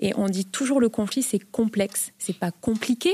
[0.00, 3.10] Et on dit toujours le conflit c'est complexe, c'est pas compliqué.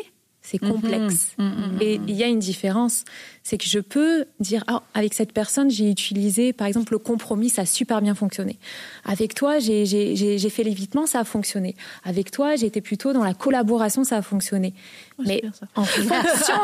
[0.49, 1.35] C'est complexe.
[1.81, 3.05] Et il y a une différence.
[3.43, 7.49] C'est que je peux dire, ah, avec cette personne, j'ai utilisé, par exemple, le compromis,
[7.51, 8.57] ça a super bien fonctionné.
[9.05, 11.75] Avec toi, j'ai- j'ai j'ai- j'ai fait l'évitement, ça a fonctionné.
[12.05, 14.73] Avec toi, j'ai été plutôt dans la collaboration, ça a fonctionné.
[15.19, 15.43] Mais
[15.75, 16.55] en fonction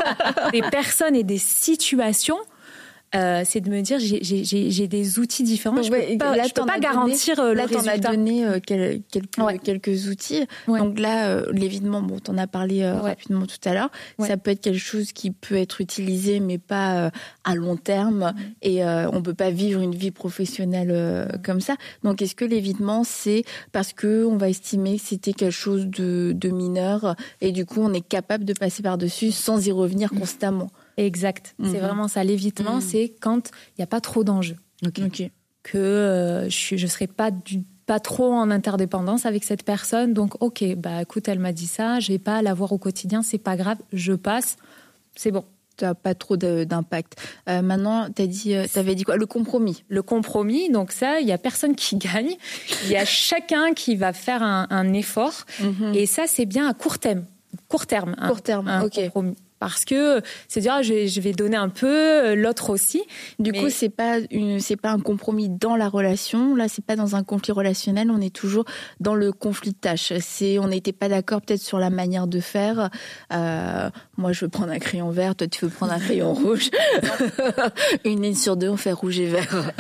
[0.53, 2.39] des personnes et des situations,
[3.15, 5.77] euh, c'est de me dire, j'ai- des outils différents.
[5.77, 7.79] Donc, je ouais, peux pas, là, je peux pas garantir donné, euh, là, le t'en
[7.81, 8.11] as résultat.
[8.11, 9.59] donné euh, quel- quelques, Ouais.
[9.59, 10.45] quelques outils.
[10.67, 10.79] Ouais.
[10.79, 13.91] Donc là, euh, l'évitement, bon, t'en as parlé rapidement tout à l'heure.
[14.19, 17.11] Ça peut être quelque chose qui peut être utilisé, mais pas
[17.45, 18.33] à long terme.
[18.63, 21.77] Et on peut pas vivre une vie professionnelle comme ça.
[22.03, 26.33] Donc, est-ce que l'évitement, c'est parce que on va estimer que c'était quelque chose de,
[26.35, 30.71] de mineur et du coup, on est capable de passer par-dessus sans y revenir constamment?
[30.97, 31.55] Exact.
[31.65, 32.23] C'est vraiment ça.
[32.25, 34.57] L'évitement, c'est quand il n'y a pas trop d'enjeux.
[34.87, 35.31] Ok.
[35.63, 40.41] que euh, je ne serai pas du pas trop en interdépendance avec cette personne donc
[40.41, 43.39] ok bah écoute elle m'a dit ça je vais pas la voir au quotidien c'est
[43.39, 44.57] pas grave je passe
[45.17, 45.45] c'est bon
[45.77, 47.17] Tu n'as pas trop d'impact.
[47.49, 49.17] Euh, maintenant, tu dit, euh, avais dit quoi?
[49.17, 49.85] Le compromis.
[49.89, 52.35] le compromis donc ça il y a personne qui gagne
[52.85, 55.45] il y a chacun qui va faire un, un effort
[55.95, 57.25] et ça c'est bien à court terme
[57.69, 58.95] court terme un- Court terme, un ok.
[59.05, 59.37] compromis
[59.69, 63.03] parce que c'est dire ah, je, vais, je vais donner un peu, l'autre aussi.
[63.39, 66.57] Du Mais- coup, c'est pas une, c'est pas un compromis dans la relation.
[66.57, 68.11] Là, c'est pas dans un conflit relationnel.
[68.11, 68.65] On est toujours
[69.01, 70.13] dans le conflit de tâches.
[70.21, 72.91] C'est, on n'était pas d'accord peut-être sur la manière de faire.
[73.33, 75.37] Euh, moi, je veux prendre un crayon vert.
[75.37, 76.71] Toi, tu veux prendre un crayon rouge.
[78.05, 79.73] une ligne sur deux, on fait rouge et vert.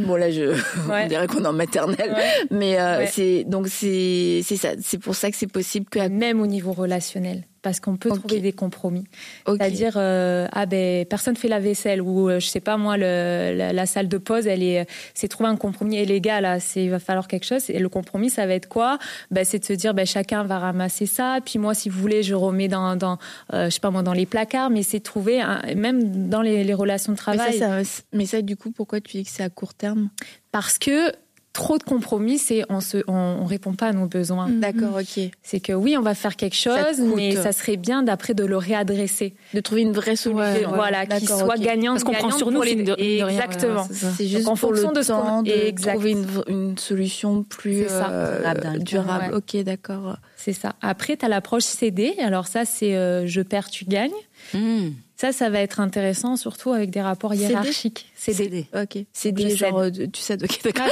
[0.00, 0.48] bon, là, je,
[0.88, 1.04] Ouais.
[1.04, 2.16] on dirait qu'on est en maternelle.
[2.50, 3.06] Mais euh, Ouais.
[3.12, 4.70] c'est donc c'est c'est ça.
[4.82, 6.08] C'est pour ça que c'est possible que.
[6.08, 8.18] même au niveau relationnel, parce qu'on peut Ok.
[8.20, 9.04] trouver des compromis.
[9.46, 13.54] C'est-à-dire, euh, ah ben personne fait la vaisselle ou euh, je sais pas moi, le,
[13.54, 15.98] la, la salle de pause, elle est, c'est trouver un compromis.
[15.98, 17.68] Et les gars là, c'est il va falloir quelque chose.
[17.68, 18.98] Et le compromis, ça va être quoi?
[19.30, 21.38] Ben c'est de se dire, ben chacun va ramasser ça.
[21.44, 23.18] Puis moi, si vous voulez, je remets dans, dans
[23.52, 24.70] euh, je sais pas moi, dans les placards.
[24.70, 28.24] Mais c'est trouver, un- même dans les, les relations de Mais travail, ça, ça- mais
[28.24, 30.08] ça, du coup, pourquoi tu dis que c'est à court terme?
[30.52, 31.12] Parce que
[31.58, 34.48] trop de compromis, c'est on se, on, on répond pas à nos besoins.
[34.48, 35.24] D'accord, ok.
[35.42, 38.56] C'est que oui, on va faire quelque chose, mais ça serait bien d'après de le
[38.56, 39.34] réadresser.
[39.54, 40.70] De trouver une vraie solution.
[40.72, 41.60] Voilà, qui D'accord, soit ok.
[41.60, 43.82] gagnant, Parce qu'on prend sur nous, les de- rien, Exactement.
[43.82, 45.92] ouais, c'est juste en pour fonction le de ce temps de Exact.
[45.94, 49.24] trouver une, une solution plus euh, Durable temps, durable.
[49.32, 49.36] ouais.
[49.58, 50.16] Ok, d'accord.
[50.36, 50.74] C'est ça.
[50.80, 52.14] Après, tu as l'approche CD.
[52.22, 54.12] Alors ça, c'est euh, je perds, tu gagnes.
[54.54, 54.90] Hmm.
[55.20, 57.46] Ça, ça va être intéressant, surtout avec des rapports CD?
[57.46, 58.06] hiérarchiques.
[58.14, 58.44] CD.
[58.44, 58.66] CD.
[58.72, 59.04] Ok.
[59.12, 59.58] C'est Je des cède.
[59.58, 60.86] genre, euh, tu sais, ok, d'accord.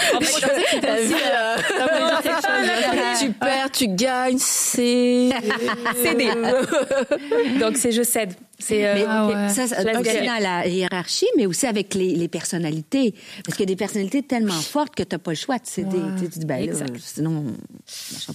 [0.85, 1.57] Euh,
[3.21, 5.31] tu perds, tu gagnes, c'est
[6.03, 6.29] CD.
[7.61, 8.33] Donc c'est je cède.
[8.59, 9.49] C'est euh, Mais Ah ouais.
[9.51, 10.01] ça, ça dans
[10.41, 13.15] la hiérarchie, mais aussi avec les, les personnalités.
[13.45, 15.67] Parce qu'il y a des personnalités tellement fortes que tu n'as pas le choix de
[15.67, 15.99] céder.
[16.19, 16.97] Tu sais, Tu dis, ben là, Exact.
[16.99, 17.45] sinon,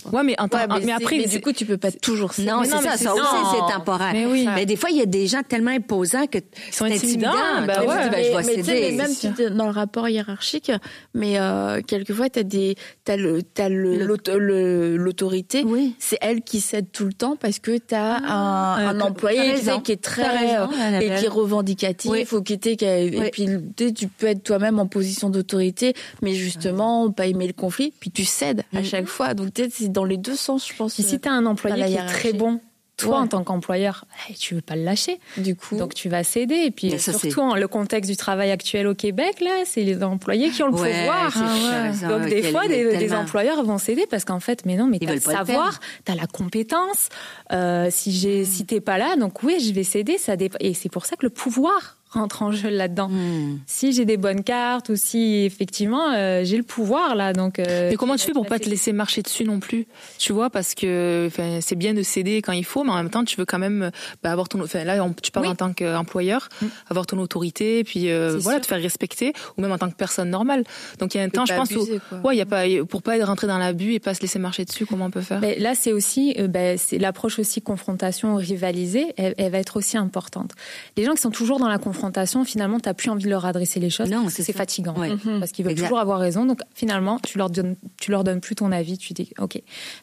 [0.03, 0.09] pas.
[0.11, 2.43] Ouais, mais, en Ouais, mais, après, mais du coup, tu peux pas toujours ça.
[2.43, 3.13] Non, c'est ça ça.
[3.15, 4.13] aussi, c'est temporaire.
[4.13, 4.47] Mais oui.
[4.53, 6.37] Mais des fois, il y a des gens tellement imposants que
[6.71, 7.65] sont c'est intimidants, intimidant.
[7.67, 8.91] bah Tu dis, ben, je vais mais, tu sais, céder.
[8.91, 10.71] mais même si t'es dans le rapport hiérarchique,
[11.13, 15.63] mais euh, quelquefois t'as des, t'as le, t'as le, Le- l'auto- le- l'autorité.
[15.65, 15.95] Oui.
[15.99, 19.81] C'est elle qui cède tout le temps parce que t'as un, ouais, un employé tu
[19.83, 22.25] qui est très raison, euh, et qui est revendicatif, Oui.
[22.31, 25.29] ou qui était, qui a- et puis tu sais, tu peux être toi-même en position
[25.29, 28.85] d'autorité, mais justement pas aimer le conflit, puis tu cèdes à Mhm.
[28.85, 29.33] chaque fois.
[29.33, 30.93] Donc peut-être c'est dans les deux sens, je pense.
[30.95, 32.59] Puis si tu as un employé qui est très bon,
[33.01, 33.23] toi Ouais.
[33.23, 34.05] en tant qu'employeur,
[34.39, 35.19] tu veux pas le lâcher.
[35.37, 36.55] du coup, Donc tu vas céder.
[36.55, 40.01] Et puis ça, surtout en le contexte du travail actuel au Québec, là, c'est les
[40.03, 41.33] employés qui ont le Ouais, pouvoir.
[41.33, 44.87] c'est ça, Donc ouais, des fois, des, employeurs vont céder parce qu'en fait, mais non,
[44.87, 47.09] mais t'as le savoir, t'as la compétence.
[47.51, 50.17] Euh, si j'ai, si t'es pas là, donc oui, je vais céder.
[50.17, 53.07] Ça dép- et c'est pour ça que le pouvoir rentre en jeu là-dedans.
[53.09, 53.59] Hmm.
[53.65, 57.57] Si j'ai des bonnes cartes ou si effectivement euh, j'ai le pouvoir là, donc.
[57.59, 60.49] euh, Mais comment tu fais pour pas te laisser marcher dessus non plus Tu vois,
[60.49, 61.29] parce que
[61.61, 63.91] c'est bien de céder quand il faut, mais en même temps, tu veux quand même
[64.23, 64.59] bah, avoir ton.
[64.73, 65.51] Là, on- tu parles Oui.
[65.51, 66.49] en tant qu'employeur,
[66.89, 68.61] avoir ton autorité, puis euh, voilà, sûr.
[68.61, 70.63] te faire respecter, ou même en tant que personne normale.
[70.99, 72.17] Donc il y a un temps, je pense, où, abuser, quoi.
[72.25, 74.39] ouais, il y a pas pour pas être rentré dans l'abus et pas se laisser
[74.39, 74.85] marcher dessus.
[74.85, 75.39] Comment on peut faire?
[75.39, 79.77] Mais là, c'est aussi, euh, ben, c'est l'approche aussi confrontation rivalisée, elle, elle va être
[79.77, 80.51] aussi importante.
[80.97, 82.00] Les gens qui sont toujours dans la confrontation,
[82.45, 84.09] finalement, t'as plus envie de leur adresser les choses.
[84.09, 84.95] Non, c'est fatigant.
[84.95, 85.11] Ouais.
[85.39, 85.87] Parce qu'ils veulent Exact.
[85.87, 86.45] toujours avoir raison.
[86.45, 88.97] Donc, finalement, tu leur donnes, tu leur donnes plus ton avis.
[88.97, 89.61] Tu dis, OK.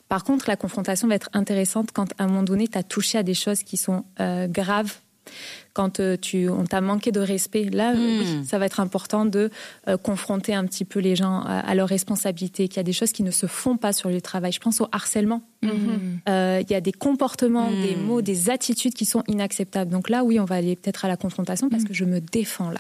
[0.08, 3.18] Par contre, la confrontation va être intéressante quand, à un moment donné, tu as touché
[3.18, 4.94] à des choses qui sont euh, graves.
[5.74, 8.18] Quand euh, tu, on t'a manqué de respect, là, Hmm.
[8.20, 9.50] oui, ça va être important de
[9.88, 12.92] euh, confronter un petit peu les gens à, à leurs responsabilités, qu'il y a des
[12.92, 14.52] choses qui ne se font pas sur le travail.
[14.52, 15.42] Je pense au harcèlement.
[16.28, 17.82] Euh, Il y a des comportements, Hmm.
[17.82, 19.90] des mots, des attitudes qui sont inacceptables.
[19.90, 22.70] Donc là, oui, on va aller peut-être à la confrontation parce que je me défends
[22.70, 22.78] là.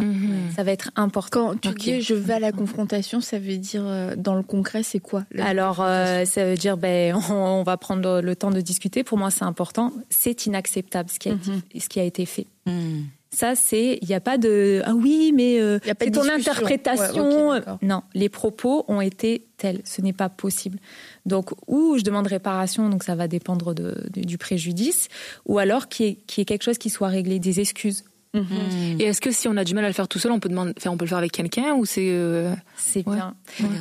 [0.56, 1.54] Ça va être important.
[1.62, 4.82] quand tu dis je vais à la confrontation, ça veut dire euh, dans le concret,
[4.82, 8.50] c'est quoi Alors, euh, ça veut dire, ben, on, on va prendre le, le temps
[8.50, 9.02] de discuter.
[9.04, 9.92] Pour moi, c'est important.
[10.10, 12.46] C'est inacceptable ce qui a, été, ce qui a été fait.
[12.68, 13.04] Hmm.
[13.30, 16.10] Ça, c'est, il n'y a pas de, ah oui, mais euh, Y a pas c'est
[16.10, 17.50] de ton interprétation.
[17.50, 19.82] Ouais, non, les propos ont été tels.
[19.84, 20.78] Ce n'est pas possible.
[21.26, 25.08] Donc, ou je demande réparation, donc ça va dépendre de, de- du préjudice,
[25.44, 28.04] ou alors qu'il y, qu'il y ait quelque chose qui soit réglé, des excuses.
[28.34, 30.48] Et est-ce que si on a du mal à le faire tout seul, on peut
[30.48, 33.16] demander, enfin, on peut le faire avec quelqu'un ou c'est euh, C'est Ouais.
[33.16, 33.34] bien.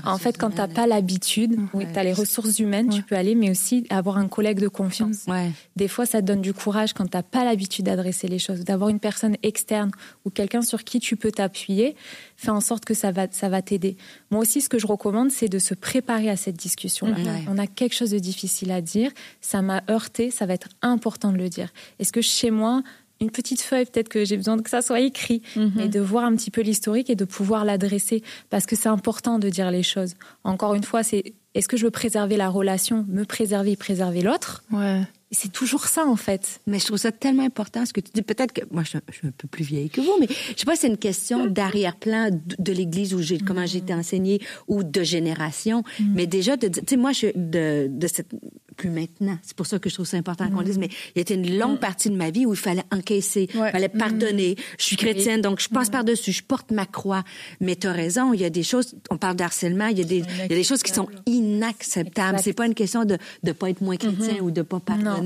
[0.06, 3.16] En fait, quand tu n'as pas l'habitude, oui, tu as les ressources humaines, tu peux
[3.16, 5.26] aller, mais aussi avoir un collègue de confiance.
[5.28, 5.52] Ouais.
[5.76, 8.62] Des fois, ça te donne du courage quand tu n'as pas l'habitude d'adresser les choses,
[8.62, 9.92] d'avoir une personne externe
[10.26, 11.96] ou quelqu'un sur qui tu peux t'appuyer,
[12.36, 13.98] fais en sorte que ça va, ça va t'aider.
[14.32, 17.16] Moi aussi, ce que je recommande, c'est de se préparer à cette discussion-là.
[17.18, 17.46] Ouais.
[17.50, 21.32] On a quelque chose de difficile à dire, ça m'a heurté, ça va être important
[21.32, 21.70] de le dire.
[22.00, 22.82] Est-ce que chez moi,
[23.20, 25.42] une petite feuille, peut-être que j'ai besoin que ça soit écrit,
[25.76, 29.40] mais de voir un petit peu l'historique et de pouvoir l'adresser, parce que c'est important
[29.40, 30.16] de dire les choses.
[30.44, 34.22] Encore une fois, c'est est-ce que je veux préserver la relation, me préserver et préserver
[34.22, 35.02] l'autre ouais.
[35.32, 36.62] C'est toujours ça en fait.
[36.68, 38.22] Mais je trouve ça tellement important ce que tu dis.
[38.22, 40.28] Peut-être que moi, je, suis un- je suis un peu plus vieille que vous, mais
[40.30, 43.94] je sais pas, c'est une question d'arrière-plan de, de l'Église où j'ai comment j'ai été
[43.94, 45.84] enseignée ou de génération.
[46.14, 48.30] Mais déjà de tu sais, moi, je suis de, de cette
[48.78, 49.40] plus maintenant.
[49.42, 51.34] C'est pour ça que je trouve ça important qu'on dise, mais il y a été
[51.34, 53.72] une longue partie de ma vie où il fallait encaisser, il Ouais.
[53.72, 54.56] fallait pardonner.
[54.78, 57.24] Je suis chrétienne, donc je passe par-dessus, je porte ma croix.
[57.60, 60.04] Mais tu as raison, il y a des choses, on parle d'harcèlement, il y a
[60.06, 62.40] des, il y a des choses qui sont inacceptables.
[62.42, 65.17] C'est pas une question de de pas être moins chrétien ou de pas pardonner.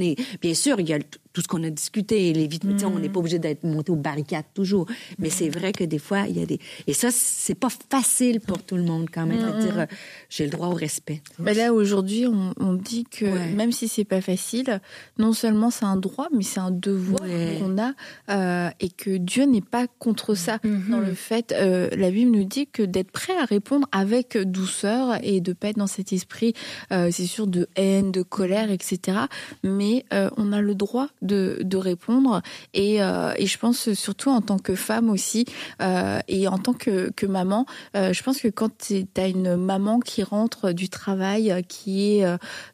[0.41, 2.99] Bien sûr, il y a le- tout ce qu'on a discuté, les tu sais, on
[2.99, 4.85] n'est pas obligé d'être monté aux barricades toujours.
[5.19, 6.59] Mais c'est vrai que des fois, il y a des...
[6.87, 9.85] Et ça, c'est pas facile pour tout le monde quand même, à dire, euh,
[10.29, 11.21] j'ai le droit au respect.
[11.39, 13.51] Mais là aujourd'hui, on, on dit que Ouais.
[13.53, 14.81] même si c'est pas facile,
[15.17, 17.57] non seulement c'est un droit, mais c'est un devoir Ouais.
[17.59, 17.93] qu'on a
[18.29, 20.59] euh, et que Dieu n'est pas contre ça.
[20.63, 20.89] Mhm.
[20.89, 25.17] Dans le fait, euh, la Bible nous dit que d'être prêt à répondre avec douceur
[25.23, 26.53] et de pas être dans cet esprit,
[26.89, 29.17] c'est sûr, de haine, de colère, etc.
[29.63, 30.05] Mais
[30.37, 32.41] on a le droit de, de répondre
[32.73, 35.45] et, euh, et je pense surtout en tant que femme aussi
[35.81, 39.55] euh, et en tant que, que maman, euh, je pense que quand tu as une
[39.55, 42.25] maman qui rentre du travail, qui est,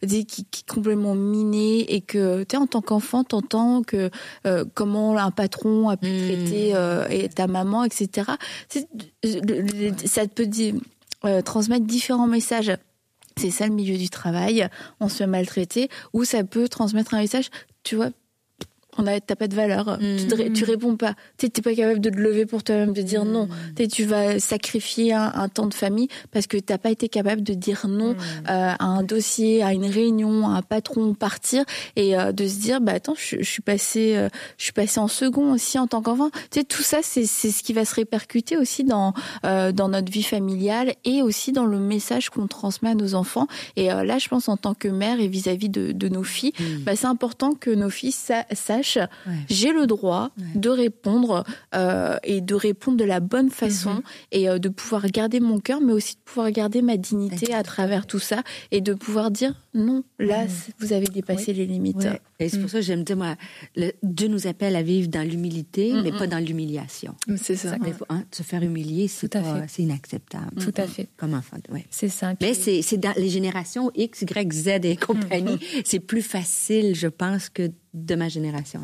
[0.08, 4.10] qui, qui est complètement minée et que tu en tant qu'enfant, t'entends que
[4.74, 6.28] comment un patron a pu Mm.
[6.28, 6.74] traiter
[7.10, 8.32] et ta maman, etc.
[10.06, 10.76] Ça peut dire,
[11.46, 12.72] transmettre différents messages.
[13.38, 14.68] C'est ça le milieu du travail,
[15.00, 17.50] on se fait maltraiter, ou ça peut transmettre un message,
[17.84, 18.10] tu vois,
[18.98, 22.10] on a, t'as pas de valeur, tu, ré- tu réponds pas, t'es pas capable de
[22.10, 25.66] te lever pour toi-même, de dire non, tu sais, tu vas sacrifier un, un temps
[25.68, 28.16] de famille parce que t'as pas été capable de dire non euh,
[28.48, 31.64] à un dossier, à une réunion, à un patron, partir
[31.96, 35.00] et euh, de se dire bah attends, je, je suis passé, euh, je suis passé
[35.00, 36.30] en second aussi en tant qu'enfant.
[36.52, 39.14] Tu sais, tout ça, c'est c'est ce qui va se répercuter aussi dans
[39.46, 43.48] euh, dans notre vie familiale et aussi dans le message qu'on transmet à nos enfants.
[43.76, 46.54] Et euh, là, je pense en tant que mère et vis-à-vis de, de nos filles,
[46.86, 48.87] bah, c'est important que nos filles sa- sachent
[49.50, 51.44] j'ai le droit de répondre
[51.76, 55.82] euh, et de répondre de la bonne façon et euh, de pouvoir garder mon cœur,
[55.82, 59.54] mais aussi de pouvoir garder ma dignité à travers tout ça et de pouvoir dire
[59.74, 60.46] non, là,
[60.80, 61.98] vous avez dépassé les limites.
[61.98, 62.22] Ouais.
[62.40, 63.36] Et c'est pour ça que j'aime dire, moi,
[63.76, 67.16] le- Dieu nous appelle à vivre dans l'humilité, mais pas dans l'humiliation.
[67.38, 67.76] C'est ça.
[67.98, 69.32] Faut- hein, se faire humilier, c'est
[69.68, 70.52] c'est inacceptable.
[70.60, 71.08] Tout à fait.
[71.18, 71.86] Comme enfant, ouais.
[71.90, 72.34] C'est ça.
[72.42, 77.50] Mais c'est dans les générations X, Y, Z et compagnie, c'est plus facile, je pense,
[77.50, 77.70] que
[78.06, 78.82] de ma génération.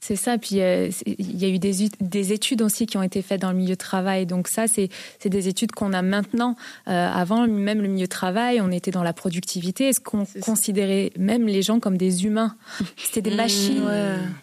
[0.00, 0.38] C'est ça.
[0.38, 3.56] Puis euh, il y a eu des, études aussi qui ont été faites dans le
[3.56, 4.26] milieu de travail.
[4.26, 4.88] Donc ça, c'est
[5.24, 6.56] des études qu'on a maintenant.
[6.88, 9.88] Euh, avant même le milieu de travail, on était dans la productivité.
[9.88, 12.56] Est-ce qu'on considérait même les gens comme des humains?
[12.96, 13.82] C'était des machines.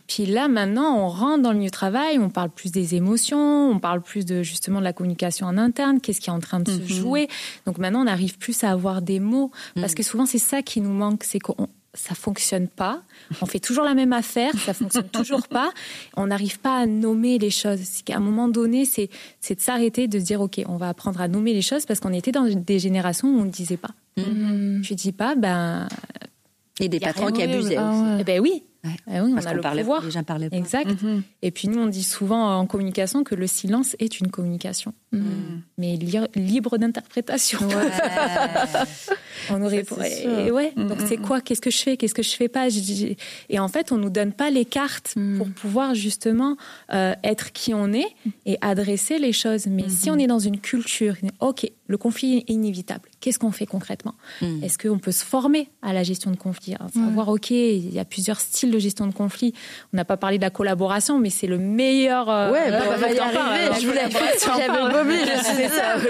[0.07, 3.71] Puis là, maintenant, on rentre dans le milieu de travail, on parle plus des émotions,
[3.71, 6.59] on parle plus de justement de la communication en interne, qu'est-ce qui est en train
[6.59, 7.27] de se jouer.
[7.65, 10.81] Donc maintenant, on arrive plus à avoir des mots parce que souvent c'est ça qui
[10.81, 11.67] nous manque, c'est qu'on
[12.05, 13.01] ça fonctionne pas.
[13.41, 15.69] On fait toujours la même affaire, ça fonctionne toujours pas.
[16.15, 18.01] On n'arrive pas à nommer les choses.
[18.05, 19.09] Qu'à un moment donné, c'est
[19.41, 21.99] c'est de s'arrêter, de se dire ok, on va apprendre à nommer les choses parce
[21.99, 23.91] qu'on était dans des générations où on ne disait pas.
[24.83, 25.87] Tu dis pas, ben,
[26.79, 28.21] Et des Y a patrons qui abusaient Ah aussi.
[28.21, 28.91] eh ben oui, Ouais.
[29.07, 30.03] Eh oui, on Parce a le parlait, pouvoir.
[30.05, 30.55] les gens parlaient pas.
[30.55, 31.01] Exact.
[31.03, 31.21] Mhm.
[31.41, 34.93] Et puis nous, on dit souvent en communication que le silence est une communication,
[35.77, 37.59] mais li- libre d'interprétation.
[39.49, 40.71] on aurait c'est et- ouais.
[40.75, 41.41] Mm, Donc mm, c'est quoi?
[41.41, 41.97] Qu'est-ce que je fais?
[41.97, 42.67] Qu'est-ce que je fais pas?
[43.49, 46.55] Et en fait, on nous donne pas les cartes pour pouvoir justement
[46.93, 48.07] euh, être qui on est
[48.45, 49.67] et adresser les choses.
[49.67, 53.09] Mais si on est dans une culture, ok, le conflit est inévitable.
[53.19, 54.15] Qu'est-ce qu'on fait concrètement?
[54.61, 57.99] Est-ce qu'on peut se former à la gestion de conflit À Savoir, ok, il y
[57.99, 59.53] a plusieurs styles de gestion de conflit.
[59.93, 62.29] On n'a pas parlé de la collaboration, mais c'est le meilleur.
[62.29, 63.69] euh, Ouais, bah, euh, on va y t'en parles, arriver.
[63.69, 65.19] la Je voulais j'avais oublié,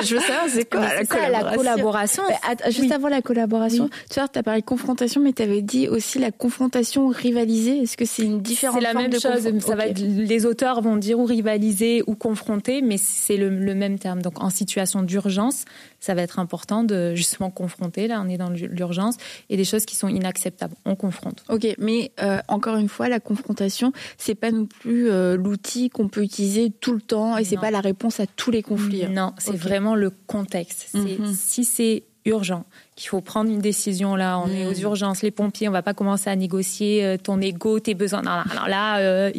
[0.03, 2.23] je veux savoir, c'est quoi la la collaboration.
[2.29, 5.61] Mais att- Juste avant la collaboration, tu vois, as parlé de confrontation, mais tu avais
[5.61, 7.79] dit aussi la confrontation rivalisée.
[7.79, 9.49] Est-ce que c'est une différente C'est la même chose.
[9.65, 14.21] Ça va les auteurs vont dire ou rivaliser ou confronter, mais c'est le même terme.
[14.21, 15.65] Donc, en situation d'urgence,
[15.99, 18.07] ça va être important de justement confronter.
[18.07, 19.15] Là, on est dans l'urgence
[19.49, 20.75] et des choses qui sont inacceptables.
[20.85, 21.43] On confronte.
[21.49, 26.07] Ok, mais euh, encore une fois, la confrontation, c'est pas non plus euh, l'outil qu'on
[26.07, 27.61] peut utiliser tout le temps et c'est Non.
[27.61, 29.07] pas la réponse à tous les conflits.
[29.09, 30.93] Non, c'est vraiment le contexte.
[30.93, 31.33] Mhm.
[31.35, 35.67] Si c'est urgent, qu'il faut prendre une décision là, on est aux urgences, les pompiers,
[35.69, 38.21] on va pas commencer à négocier euh, ton ego, tes besoins.
[38.21, 39.31] Non, non, alors là, euh,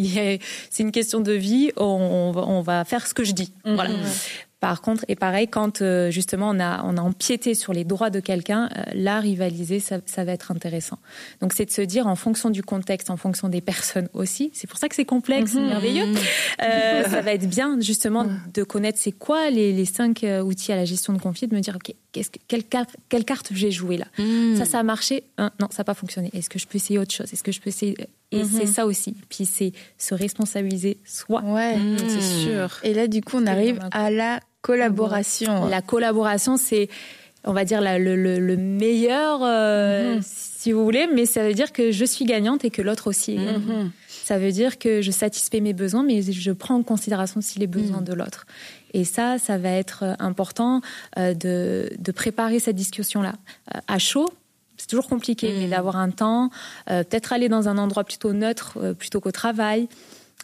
[0.71, 1.71] c'est une question de vie.
[1.77, 3.53] On, on va, on va faire ce que je dis.
[3.65, 3.91] Voilà.
[4.61, 8.11] Par contre, et pareil, quand euh, justement on a, on a empiété sur les droits
[8.11, 10.99] de quelqu'un, euh, là, rivaliser, ça, ça va être intéressant.
[11.41, 14.67] Donc, c'est de se dire, en fonction du contexte, en fonction des personnes aussi, c'est
[14.69, 16.05] pour ça que c'est complexe, c'est merveilleux,
[16.63, 20.73] euh, ça va être bien justement de connaître c'est quoi les, les cinq euh, outils
[20.73, 23.49] à la gestion de conflit, de me dire, OK, qu'est-ce que, quelle, carte, quelle carte
[23.53, 24.07] j'ai joué là
[24.57, 26.31] Ça, ça a marché Hein, Non, ça n'a pas fonctionné.
[26.35, 27.33] Est-ce que je peux essayer autre chose?
[27.33, 27.97] Est-ce que je peux essayer...
[28.33, 29.17] Et c'est ça aussi.
[29.29, 31.43] Puis c'est se responsabiliser soi.
[31.43, 32.79] Ouais, C'est sûr.
[32.85, 35.67] Et là, du coup, on arrive à la collaboration.
[35.67, 36.89] La collaboration, c'est,
[37.45, 39.41] on va dire, la- le, le- le meilleur.
[39.43, 43.09] euh, si vous voulez, mais ça veut dire que je suis gagnante et que l'autre
[43.09, 43.91] aussi est gagnant.
[44.09, 47.67] Ça veut dire que je satisfais mes besoins, mais je prends en considération aussi les
[47.67, 48.47] besoins de l'autre.
[48.93, 50.81] Et ça, ça va être euh, important
[51.19, 53.35] euh, de, de préparer cette discussion-là.
[53.75, 54.29] Euh, à chaud,
[54.77, 56.49] c'est toujours compliqué, mais d'avoir un temps,
[56.87, 59.91] peut-être aller dans un endroit plutôt neutre plutôt qu'au travail.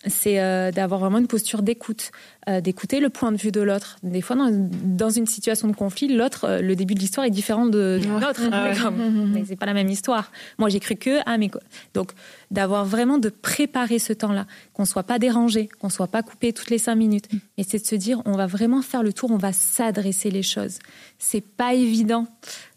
[0.06, 2.10] C'est euh, d'avoir vraiment une posture d'écoute,
[2.48, 3.96] euh, d'écouter le point de vue de l'autre.
[4.02, 4.50] Des fois, dans,
[4.84, 8.08] dans une situation de conflit, l'autre, euh, le début de l'histoire est différent de, de
[8.08, 8.40] l'autre.
[8.50, 10.30] Mais comme- Mais c'est pas la même histoire.
[10.58, 11.60] Moi, j'ai cru que ah mais quoi.
[11.94, 12.12] donc
[12.52, 16.70] d'avoir vraiment de préparer ce temps-là, qu'on soit pas dérangé, qu'on soit pas coupé toutes
[16.70, 17.28] les cinq minutes.
[17.58, 20.44] Et c'est de se dire, on va vraiment faire le tour, on va s'adresser les
[20.44, 20.78] choses.
[21.18, 22.26] C'est pas évident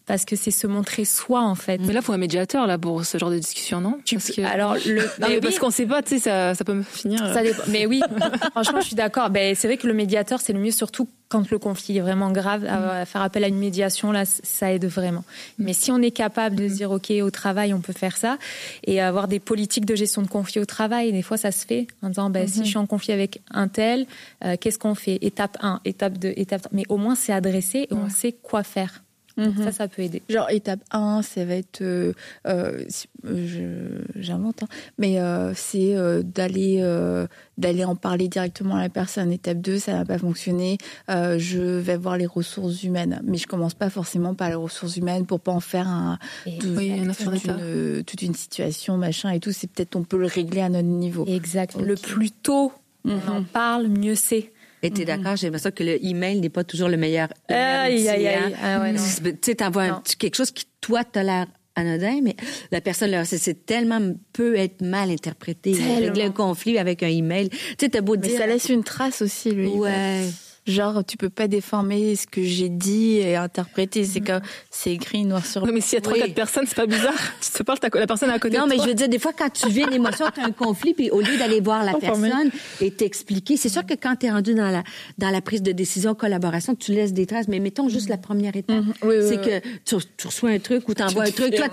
[0.10, 1.78] parce que c'est se montrer soi en fait.
[1.78, 4.00] Mais là, il faut un médiateur là pour ce genre de discussion, non?
[4.12, 4.42] Parce que...
[4.42, 6.74] Alors le Non, mais mais oui, parce qu'on sait pas, tu sais, ça, ça peut
[6.74, 7.24] me finir.
[7.24, 7.62] euh, ça dépend.
[7.68, 8.02] Mais oui,
[8.52, 9.30] franchement, je suis d'accord.
[9.30, 12.32] Ben, c'est vrai que le médiateur, c'est le mieux, surtout quand le conflit est vraiment
[12.32, 12.66] grave.
[12.66, 15.24] À, à faire appel à une médiation, là, ça aide vraiment.
[15.60, 18.40] Mais si on est capable de se dire, OK, au travail, on peut faire ça,
[18.88, 21.86] et avoir des politiques de gestion de conflit au travail, des fois, ça se fait
[22.02, 24.08] en disant, ben, si je suis en conflit avec un tel,
[24.44, 25.20] euh, qu'est-ce qu'on fait?
[25.22, 26.72] Étape 1, étape 2, étape 3.
[26.76, 29.04] Mais au moins, c'est adressé et on sait quoi faire.
[29.46, 30.22] Donc Ça, ça peut aider.
[30.30, 32.14] Genre étape 1, ça va être, euh,
[32.48, 32.84] euh,
[33.26, 34.68] euh, j'invente, hein,
[34.98, 37.28] mais euh, c'est euh, d'aller euh,
[37.58, 39.32] d'aller en parler directement à la personne.
[39.32, 40.78] Étape 2, ça n'a pas fonctionné,
[41.10, 44.98] euh, je vais voir les ressources humaines, mais je commence pas forcément par les ressources
[44.98, 49.32] humaines pour pas en faire un de- Oui, une toute, une, toute une situation machin
[49.32, 49.52] et tout.
[49.52, 51.26] C'est peut-être on peut le régler à notre niveau.
[51.28, 51.76] Exact.
[51.80, 52.72] Le plus tôt
[53.06, 54.52] on en parle, mieux c'est.
[54.82, 57.28] Et t'es d'accord, j'ai l'impression que le email n'est pas toujours le meilleur.
[57.50, 58.28] Aïe, aïe, outil, aïe.
[58.28, 58.52] hein?
[58.64, 58.94] Ah ouais.
[58.96, 60.02] Tu sais, t'envoies un Non.
[60.02, 62.36] petit- quelque chose qui, toi, t'as l'air anodin, mais
[62.72, 64.00] la personne, c'est- tellement
[64.34, 65.74] peut être mal interprété.
[65.74, 65.96] Tellement.
[66.00, 67.50] Régler un conflit avec un email.
[67.50, 68.38] Tu sais, t'as beau Mais dire.
[68.38, 69.68] ça laisse une trace aussi, email.
[69.78, 70.24] Ouais.
[70.68, 74.04] Genre, tu peux pas déformer ce que j'ai dit et interpréter.
[74.04, 74.40] C'est que
[74.70, 77.14] c'est écrit noir sur Oui, mais s'il y a trois, quatre personnes, c'est pas bizarre.
[77.42, 79.32] tu te parles, t'as la personne à côté Non, mais je veux dire, des fois,
[79.38, 81.94] quand tu vis une émotion, tu as un conflit, puis au lieu d'aller voir la
[81.94, 82.52] personne
[82.82, 84.84] et t'expliquer, c'est sûr que quand tu es rendu dans la,
[85.18, 88.56] dans la prise de décision, collaboration, tu laisses des traces, mais mettons juste la première
[88.56, 88.84] étape.
[89.04, 89.96] Oui, oui, c'est que tu,
[90.26, 91.56] reçois un truc ou tu envoies un truc.
[91.56, 91.68] Toi,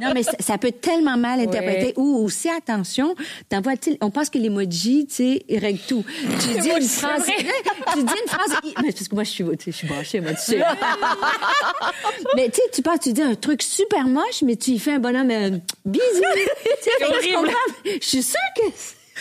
[0.00, 1.94] non, mais ça, peut tellement mal interpréter.
[1.96, 3.14] Ou aussi, attention,
[3.48, 6.04] t'envoies, on pense que l'emoji, tu sais, règle tout.
[6.40, 7.24] Tu dis une phrase,
[7.92, 10.40] tu dis une phrase, mais parce que moi, je suis, je suis branchée, moi, tu
[10.42, 10.58] sais.
[12.36, 14.92] mais tu sais, tu penses, tu dis un truc super moche, mais tu y fais
[14.92, 15.50] un bonhomme, euh,
[15.84, 16.04] bisous.
[16.80, 17.50] c'est horrible.
[17.84, 18.62] Je suis sûre que.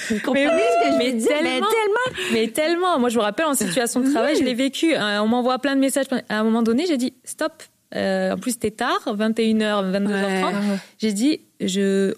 [0.09, 1.27] Vous comprenez ce que je mais veux dire?
[1.29, 2.31] tellement, Mais tellement.
[2.33, 2.99] mais tellement.
[2.99, 4.93] Moi, je me rappelle en situation de travail, je l'ai vécu.
[4.93, 6.07] Euh, On m'envoie plein de messages.
[6.27, 7.53] À un moment donné, j'ai dit stop.
[7.95, 10.53] Euh, en plus, c'était tard, 21h, 22h30.
[10.99, 12.13] J'ai dit, je,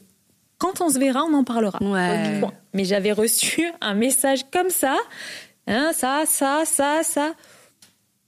[0.58, 1.78] quand on se verra, on en parlera.
[1.82, 2.42] Ouais.
[2.74, 4.98] Mais j'avais reçu un message comme ça,
[5.68, 7.34] hein, ça, ça, ça, ça.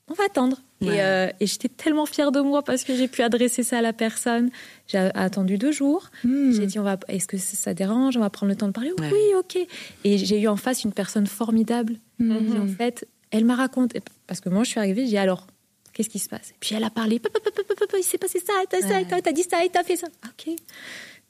[0.07, 0.57] On va attendre.
[0.81, 0.95] Ouais.
[0.95, 3.81] Et, euh, et j'étais tellement fière de moi parce que j'ai pu adresser ça à
[3.81, 4.49] la personne.
[4.87, 6.09] J'ai attendu deux jours.
[6.23, 8.17] J'ai dit, on va, est-ce que ça dérange?
[8.17, 8.91] On va prendre le temps de parler?
[8.99, 9.09] Ouais.
[9.11, 9.57] Oui, ok.
[10.05, 11.95] Et j'ai eu en face une personne formidable.
[12.17, 12.23] qui,
[12.57, 14.01] en fait, elle m'a raconté.
[14.25, 15.45] Parce que moi, je suis arrivée, j'ai dit alors,
[15.93, 16.51] qu'est-ce qui se passe?
[16.51, 17.19] Et puis elle a parlé.
[17.19, 18.87] Pop, pop, pop, pop, pop, Il s'est passé ça, t'as ça,
[19.21, 20.07] t'as- dit ça, t'as fait ça.
[20.25, 20.55] Ok.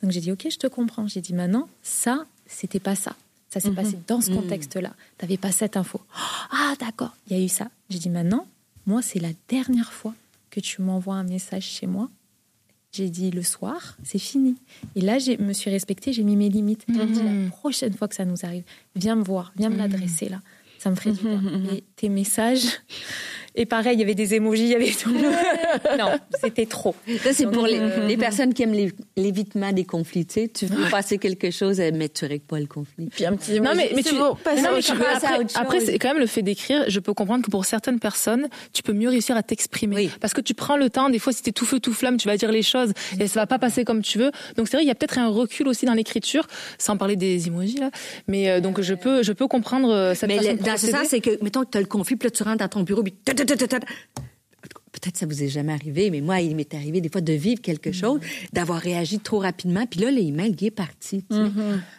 [0.01, 1.07] Donc j'ai dit ok, je te comprends.
[1.07, 3.16] J'ai dit maintenant, ça, c'était pas ça.
[3.50, 4.93] Ça s'est passé dans ce contexte-là.
[5.18, 6.02] T'avais pas cette info.
[6.52, 7.70] Ah d'accord, il y a eu ça.
[7.89, 8.45] J'ai dit maintenant,
[8.86, 10.14] moi, c'est la dernière fois
[10.50, 12.10] que tu m'envoies un message chez moi.
[12.91, 14.56] J'ai dit le soir, c'est fini.
[14.95, 16.86] Et là, je me suis respectée, j'ai mis mes limites.
[16.88, 18.64] J'ai dit la prochaine fois que ça nous arrive,
[18.95, 20.41] viens me voir, viens me l'adresser là.
[20.80, 21.41] Ça me ferait du bien.
[21.72, 22.66] Mais tes messages.
[23.62, 25.12] Et pareil, il y avait des émojis, il y avait tout.
[25.99, 26.95] non, c'était trop.
[27.24, 30.26] Ça, c'est pour les, euh, les personnes qui aiment les- l'évitement des conflits.
[30.26, 33.10] Tu sais, tu veux passer quelque chose, euh, mais tu règles pas le conflit.
[33.12, 34.97] Puis un petit Non, mais, mais c'est tu non, mais tu chose.
[34.97, 35.57] peux- passer à après, autre chose.
[35.62, 36.86] après, c'est quand même le fait d'écrire.
[36.88, 39.95] Je peux comprendre que pour certaines personnes, tu peux mieux réussir à t'exprimer.
[39.95, 40.10] Oui.
[40.22, 41.10] Parce que tu prends le temps.
[41.10, 43.41] Des fois, si t'es tout feu, tout flamme, tu vas dire les choses et ça
[43.41, 44.32] va pas passer comme tu veux.
[44.55, 46.47] Donc, c'est vrai, il y a peut-être un recul aussi dans l'écriture,
[46.78, 47.91] sans parler des emojis, là.
[48.30, 50.78] Mais, euh, donc, je peux, je peux comprendre euh, cette Mais façon le- de dans
[50.78, 52.68] ce sens, c'est que, mettons que tu as le conflit, puis là, tu rentres dans
[52.70, 53.14] ton bureau, puis...
[53.56, 53.88] ta, ta, ta.
[55.02, 57.34] Peut-être que ça vous est jamais arrivé, mais moi, il m'est arrivé des fois de
[57.34, 58.20] vivre quelque chose,
[58.54, 61.24] d'avoir réagi trop rapidement, puis là, l'email, il est parti.
[61.30, 61.41] tu sais.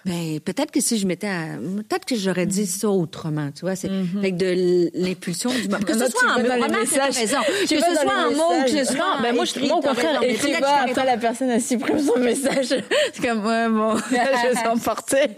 [0.05, 1.27] Ben, peut-être que si je m'étais...
[1.29, 1.57] à-
[1.89, 3.75] Peut-être que j'aurais dit ça autrement, tu vois.
[3.77, 5.79] C'est avec de l'impulsion du moment.
[5.85, 6.37] Que ce soit en.
[6.37, 10.21] Tu Que ce soit en mots, que ce soit ben moi, je- moi, au contraire,
[10.21, 12.67] vas, que après la personne elle supprime son message.
[13.13, 15.29] C'est comme ouais bon, je vais s'emporter.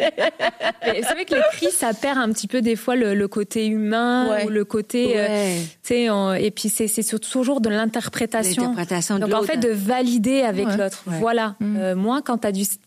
[0.87, 4.45] Mais C'est vrai que l'écrit, ça perd un petit peu des fois le, côté humain
[4.45, 6.09] ou le côté, euh, tu sais,
[6.45, 8.63] et puis c'est c'est surtout toujours de l'interprétation.
[8.63, 10.77] L'interprétation de Donc en fait de valider avec Ouais.
[10.77, 11.03] l'autre.
[11.07, 11.19] Ouais.
[11.19, 11.57] Voilà.
[11.63, 12.39] Euh, moi, quand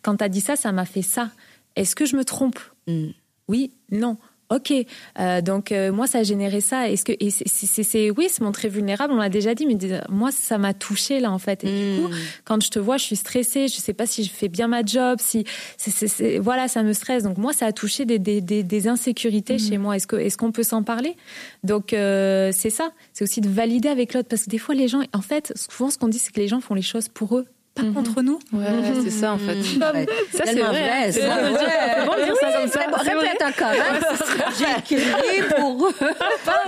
[0.02, 1.30] quand t'as dit ça, ça m'a fait ça.
[1.76, 2.60] Est-ce que je me trompe?
[2.88, 3.08] Mm.
[3.48, 4.18] Oui, non.
[4.52, 4.72] Ok,
[5.20, 6.88] euh, donc euh, moi ça a généré ça.
[6.90, 9.76] Est-ce que et c'est, c'est, c'est oui, se montrer vulnérable, on l'a déjà dit, mais
[10.08, 11.64] moi ça m'a touché là en fait.
[11.64, 11.68] Et
[11.98, 12.10] du coup,
[12.44, 14.84] quand je te vois, je suis stressée, je sais pas si je fais bien ma
[14.86, 15.46] job, si
[15.78, 17.24] c'est, c'est, c'est- voilà, ça me stresse.
[17.24, 19.96] Donc moi ça a touché des des, des, des insécurités chez moi.
[19.96, 21.16] Est-ce que est-ce qu'on peut s'en parler?
[21.64, 24.88] Donc euh, c'est ça, c'est aussi de valider avec l'autre parce que des fois les
[24.88, 27.36] gens, en fait, souvent ce qu'on dit c'est que les gens font les choses pour
[27.38, 28.40] eux, pas contre nous.
[28.54, 28.66] Ouais,
[29.04, 29.54] c'est ça en fait.
[29.56, 30.06] Ouais.
[30.34, 30.64] Ça c'est vrai.
[30.70, 31.36] vrai, C'est ça.
[32.06, 32.80] bon de dire, ça comme ça.
[33.04, 33.28] C'est vrai.
[33.28, 33.68] Répète encore.
[33.70, 34.50] hein.
[34.58, 35.90] J'ai crié pour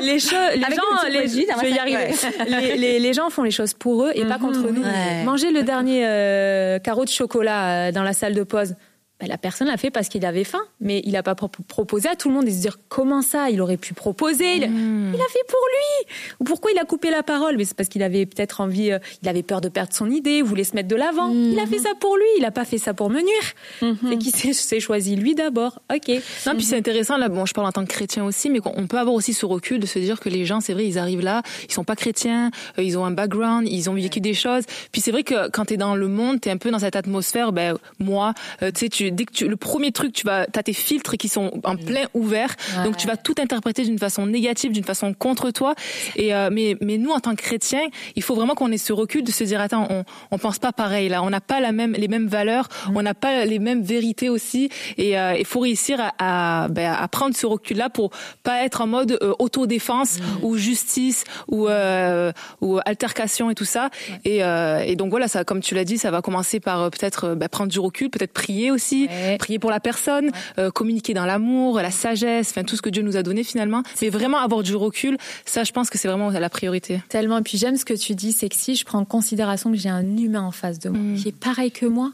[0.01, 2.07] les, cho- les Avec gens, une les, dans je vais y arriver.
[2.47, 4.83] les, les, les gens font les choses pour eux et pas contre nous.
[4.83, 5.23] Ouais.
[5.23, 8.75] Manger le dernier euh, carreau de chocolat euh, dans la salle de pause.
[9.19, 12.07] Ben, la personne l'a fait parce qu'il avait faim, mais il n'a pas pro- proposé
[12.07, 14.55] à tout le monde et se dire comment ça, il aurait pu proposer?
[14.57, 15.11] Il, Hmm.
[15.13, 16.13] il a fait pour lui.
[16.39, 17.57] Ou pourquoi il a coupé la parole?
[17.57, 20.41] Mais c'est parce qu'il avait peut-être envie, euh, il avait peur de perdre son idée,
[20.41, 21.31] voulait se mettre de l'avant.
[21.33, 23.95] Il a fait ça pour lui, il n'a pas fait ça pour me nuire.
[24.09, 25.81] C'est qu'il s'est- choisi lui d'abord.
[25.91, 26.09] Ok.
[26.45, 28.85] Non, puis c'est intéressant, là, bon, je parle en tant que chrétien aussi, mais on
[28.85, 31.21] peut avoir aussi ce recul de se dire que les gens, c'est vrai, ils arrivent
[31.23, 34.63] là, ils sont pas chrétiens, euh, ils ont un background, ils ont vécu des choses.
[34.91, 37.51] Puis c'est vrai que quand t'es dans le monde, t'es un peu dans cette atmosphère,
[37.51, 40.63] ben, moi, euh, tu sais, tu, dès que tu, le premier truc, tu vas, t'as
[40.63, 44.71] tes filtres qui sont en plein ouverts, donc tu vas tout interpréter d'une façon négative,
[44.71, 45.75] d'une façon contre toi.
[46.15, 48.93] Et, euh, mais, mais nous, en tant que chrétiens, il faut vraiment qu'on ait ce
[48.93, 51.71] recul de se dire, attends, on, on pense pas pareil, là, on n'a pas la
[51.71, 55.59] même, les mêmes valeurs, on n'a pas les mêmes vérités aussi, et euh, il faut
[55.59, 58.11] réussir à, à, ben, à prendre ce recul-là pour
[58.43, 61.67] pas être en mode euh, autodéfense ou justice ou,
[62.61, 63.89] ou altercation et tout ça.
[64.25, 67.47] Et, et donc voilà, ça, comme tu l'as dit, ça va commencer par peut-être ben,
[67.49, 69.37] prendre du recul, peut-être prier aussi, Ouais.
[69.37, 73.03] prier pour la personne, euh, communiquer dans l'amour, la sagesse, enfin tout ce que Dieu
[73.03, 73.83] nous a donné finalement.
[74.01, 77.01] Mais vraiment avoir du recul, ça, je pense que c'est vraiment la priorité.
[77.09, 77.37] Tellement.
[77.37, 79.77] Et puis j'aime ce que tu dis, c'est que si je prends en considération que
[79.77, 82.11] j'ai un humain en face de moi, qui est pareil que moi,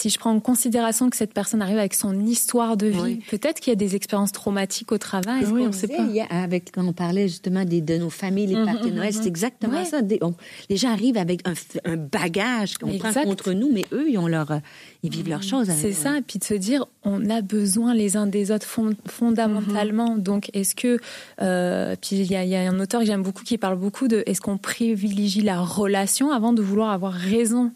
[0.00, 3.22] si je prends en considération que cette personne arrive avec son histoire de vie, Oui.
[3.30, 5.44] peut-être qu'il y a des expériences traumatiques au travail.
[5.50, 6.02] Oui, on sait pas.
[6.04, 9.26] hier, avec quand on parlait justement des, de nos familles, les parties de Noël, c'est
[9.26, 9.84] exactement Ouais.
[9.84, 10.02] ça.
[10.02, 10.34] Des- on-
[10.68, 11.52] les gens arrivent avec un,
[11.84, 14.60] un bagage qu'on prend contre nous, mais eux, ils ont leur,
[15.02, 15.68] ils vivent leurs choses.
[15.70, 18.94] C'est ça, et puis de se dire, on a besoin les uns des autres fond-
[19.06, 20.16] fondamentalement.
[20.16, 20.98] Donc, est-ce que,
[21.40, 24.08] euh, puis il y il y a un auteur que j'aime beaucoup qui parle beaucoup
[24.08, 27.72] de, est-ce qu'on privilégie la relation avant de vouloir avoir raison?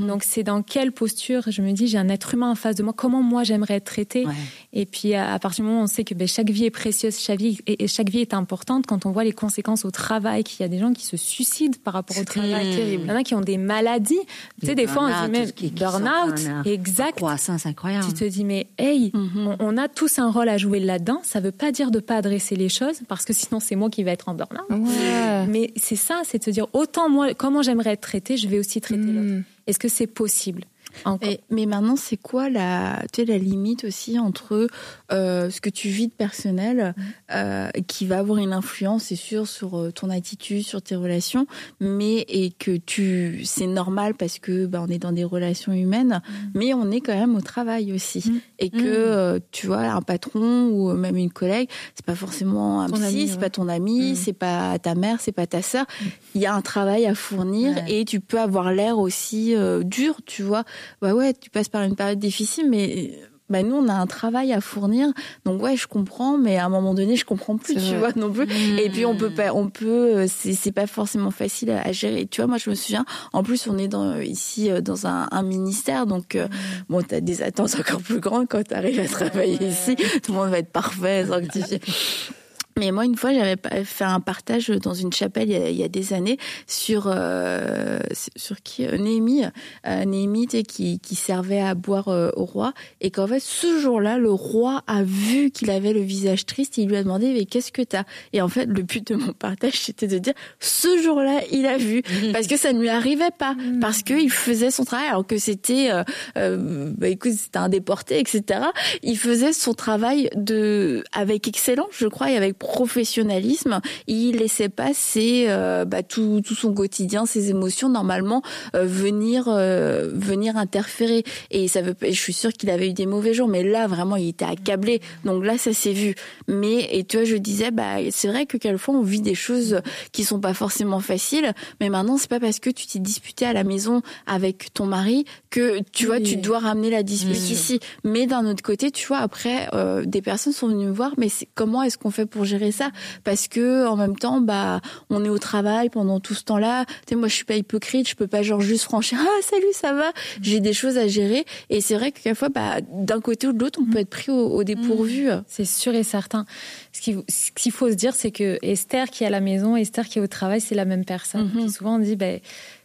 [0.00, 2.82] Donc, c'est dans quelle posture Je me dis, j'ai un être humain en face de
[2.82, 2.92] moi.
[2.96, 4.32] Comment moi j'aimerais être traité Ouais.
[4.72, 6.70] Et puis, à, à partir du moment où on sait que ben, chaque vie est
[6.70, 9.90] précieuse, chaque vie, et, et chaque vie est importante, quand on voit les conséquences au
[9.90, 12.66] travail, qu'il y a des gens qui se suicident par rapport au travail,
[13.00, 14.18] il y en a qui ont des maladies.
[14.60, 17.16] Tu sais, des fois, on dit même burn-out, exact.
[17.16, 18.06] Croissance incroyable.
[18.08, 21.20] Tu te dis, mais hey, on, on a tous un rôle à jouer là-dedans.
[21.22, 24.02] Ça veut pas dire de pas adresser les choses, parce que sinon c'est moi qui
[24.04, 24.70] vais être en burn-out.
[24.70, 25.46] Ouais.
[25.48, 28.58] Mais c'est ça, c'est de se dire, autant moi, comment j'aimerais être traité, je vais
[28.58, 29.34] aussi traiter Mm.
[29.34, 29.46] l'autre.
[29.66, 30.64] Est-ce que c'est possible?
[31.04, 31.28] Encore.
[31.28, 34.68] Et- mais maintenant, c'est quoi la, tu sais, la limite aussi entre
[35.12, 36.94] euh, ce que tu vis de personnel,
[37.32, 41.46] euh, qui va avoir une influence, c'est sûr, sur euh, ton attitude, sur tes relations,
[41.80, 46.20] mais et que tu, c'est normal parce que bah, on est dans des relations humaines,
[46.54, 48.24] mais on est quand même au travail aussi,
[48.58, 52.88] et que euh, tu vois un patron ou même une collègue, c'est pas forcément un
[52.88, 53.40] Ton psy, ami, c'est ouais.
[53.40, 55.86] pas ton ami, c'est pas ta mère, c'est pas ta sœur.
[56.34, 58.00] Il y a un travail à fournir Ouais.
[58.00, 60.64] et tu peux avoir l'air aussi dur, tu vois.
[61.00, 63.18] Bah ouais, tu passes par une période difficile, mais
[63.50, 65.08] bah nous on a un travail à fournir.
[65.44, 67.98] Donc ouais, je comprends, mais à un moment donné, je comprends plus, tu vrai.
[67.98, 68.46] vois non plus.
[68.80, 71.92] Et puis on peut pas, on peut, euh, c'est c'est pas forcément facile à, à
[71.92, 72.26] gérer.
[72.26, 73.04] Tu vois, moi je me souviens.
[73.32, 76.48] En plus, on est dans ici euh, dans un, un ministère, donc euh,
[76.88, 79.96] bon, t'as des attentes encore plus grandes quand t'arrives à travailler ici.
[80.22, 81.80] Tout le monde va être parfait, sanctifié.
[82.78, 85.76] Mais moi, une fois, j'avais fait un partage dans une chapelle il y a, il
[85.76, 87.98] y a des années sur euh,
[88.36, 89.44] sur qui euh, Néhémie,
[89.86, 94.18] euh, Néhémie, qui qui servait à boire euh, au roi, et qu'en fait, ce jour-là,
[94.18, 97.44] le roi a vu qu'il avait le visage triste, et il lui a demandé mais
[97.44, 98.04] qu'est-ce que t'as?
[98.32, 101.76] Et en fait, le but de mon partage, c'était de dire ce jour-là, il a
[101.76, 102.02] vu,
[102.32, 105.38] parce que ça ne lui arrivait pas, parce que il faisait son travail, alors que
[105.38, 106.02] c'était, euh,
[106.36, 108.60] euh, bah écoute, c'était un déporté, etc.
[109.02, 113.80] Il faisait son travail de avec excellence, je crois, et avec professionnalisme.
[114.06, 118.42] Il laissait pas ses, euh, bah, tout, tout son quotidien, ses émotions normalement
[118.74, 121.24] euh, venir euh, venir interférer.
[121.50, 124.16] Et ça veut, je suis sûre qu'il avait eu des mauvais jours, mais là vraiment
[124.16, 125.00] il était accablé.
[125.24, 126.14] Donc là ça s'est vu.
[126.48, 129.80] Mais et tu vois, je disais, bah c'est vrai que quelquefois on vit des choses
[130.12, 133.52] qui sont pas forcément faciles, mais maintenant c'est pas parce que tu t'es disputé à
[133.52, 137.78] la maison avec ton mari que tu vois tu dois ramener la dispute ici.
[138.04, 139.68] Mais d'un autre côté, tu vois après
[140.06, 142.90] des personnes sont venues me voir, mais comment est-ce qu'on fait pour gérer gérer ça
[143.24, 144.80] parce que en même temps, bah,
[145.10, 146.84] on est au travail pendant tout ce temps-là.
[146.86, 149.18] Tu sais, moi, je suis pas hypocrite, je peux pas genre juste franchir.
[149.34, 150.12] Ah, salut, ça va.
[150.42, 153.58] J'ai des choses à gérer et c'est vrai que quelquefois, bah, d'un côté ou de
[153.58, 155.28] l'autre, on peut être pris au, dépourvu.
[155.48, 156.44] C'est sûr et certain.
[156.92, 160.18] Ce qu'il faut se dire, c'est que Esther qui est à la maison, Esther qui
[160.18, 161.50] est au travail, c'est la même personne.
[161.54, 161.68] Mm-hmm.
[161.70, 162.40] souvent on dit, ben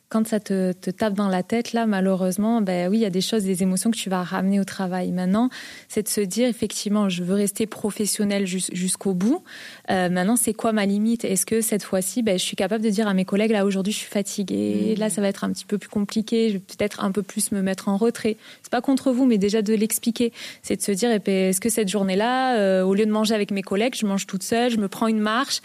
[0.10, 3.22] quand ça te, tape dans la tête, là, malheureusement, ben oui, il y a des
[3.22, 5.12] choses, des émotions que tu vas ramener au travail.
[5.12, 5.50] Maintenant,
[5.88, 9.44] c'est de se dire, effectivement, je veux rester professionnel jusqu'au bout.
[9.92, 11.26] Euh, maintenant, c'est quoi ma limite?
[11.26, 13.94] Est-ce que cette fois-ci, ben, je suis capable de dire à mes collègues, là, aujourd'hui,
[13.94, 15.00] je suis fatiguée, mmh.
[15.00, 17.52] là, ça va être un petit peu plus compliqué, je vais peut-être un peu plus
[17.52, 18.36] me mettre en retrait.
[18.64, 20.34] C'est pas contre vous, mais déjà de l'expliquer.
[20.64, 23.36] C'est de se dire, eh ben, est-ce que cette journée-là, euh, au lieu de manger
[23.36, 25.62] avec mes collègues, je mange toute seule, je me prends une marche?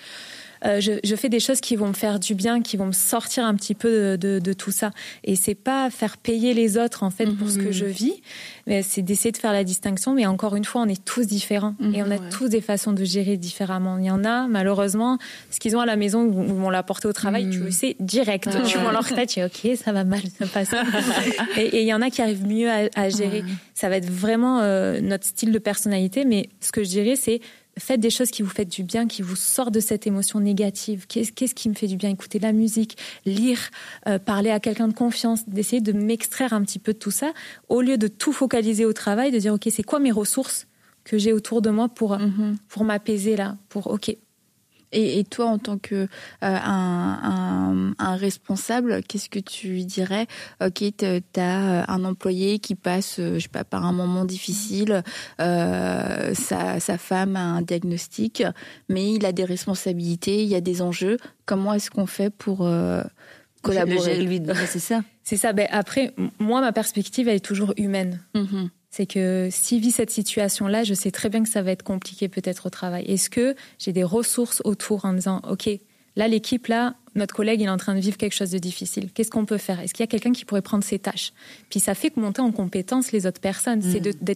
[0.65, 3.45] Euh, je, fais des choses qui vont me faire du bien, qui vont me sortir
[3.45, 4.91] un petit peu de, tout ça.
[5.25, 7.73] Et c'est pas faire payer les autres en fait pour ce que mhm.
[7.73, 8.23] je vis,
[8.67, 10.15] mais c'est d'essayer de faire la distinction.
[10.15, 12.93] Mais encore une fois, on est tous différents et on a mhm, tous des façons
[12.93, 13.99] de gérer différemment.
[13.99, 15.19] Il y en a malheureusement
[15.51, 17.73] ce qu'ils ont à la maison ou vont l'apporter au travail, tu le mhm.
[17.73, 18.49] sais direct.
[18.67, 20.71] Tu vois leur tête, tu dis ok, ça va mal, ça passe.
[21.57, 23.45] et il y en a qui arrivent mieux à, gérer.
[23.75, 26.25] Ça va être vraiment euh, notre style de personnalité.
[26.25, 27.41] Mais ce que je dirais, c'est
[27.79, 31.07] faites des choses qui vous font du bien, qui vous sortent de cette émotion négative.
[31.07, 32.11] Qu'est-ce qui me fait du bien?
[32.11, 33.71] Écouter de la musique, lire,
[34.07, 37.33] euh, parler à quelqu'un de confiance, d'essayer de m'extraire un petit peu de tout ça,
[37.69, 40.67] au lieu de tout focaliser au travail, de dire, OK, c'est quoi mes ressources
[41.05, 42.57] que j'ai autour de moi pour, mm-hmm.
[42.69, 44.17] pour m'apaiser là, pour, OK,
[44.93, 46.09] et, toi, en tant que euh,
[46.43, 50.27] un, responsable, qu'est-ce que tu dirais?
[50.65, 54.25] Ok, tu as euh, un employé qui passe, euh, je sais pas, par un moment
[54.25, 55.03] difficile,
[55.39, 58.43] sa, femme a un diagnostic,
[58.89, 61.19] mais il a des responsabilités, il y a des enjeux.
[61.45, 62.69] Comment est-ce qu'on fait pour
[63.63, 64.41] collaborer?
[64.67, 65.03] C'est ça.
[65.23, 65.53] C'est ça.
[65.53, 68.21] Ben après, moi, ma perspective, elle est toujours humaine.
[68.35, 68.69] Mm-hmm.
[68.97, 72.29] C'est que s'il vit cette situation-là, je sais très bien que ça va être compliqué
[72.29, 73.05] peut-être au travail.
[73.07, 75.69] Est-ce que j'ai des ressources autour en disant, OK,
[76.15, 79.11] là, l'équipe, là, notre collègue il est en train de vivre quelque chose de difficile.
[79.13, 79.81] Qu'est-ce qu'on peut faire?
[79.81, 81.33] Est-ce qu'il y a quelqu'un qui pourrait prendre ses tâches?
[81.71, 83.83] Puis ça fait monter en compétence les autres personnes.
[83.83, 84.35] C'est mm.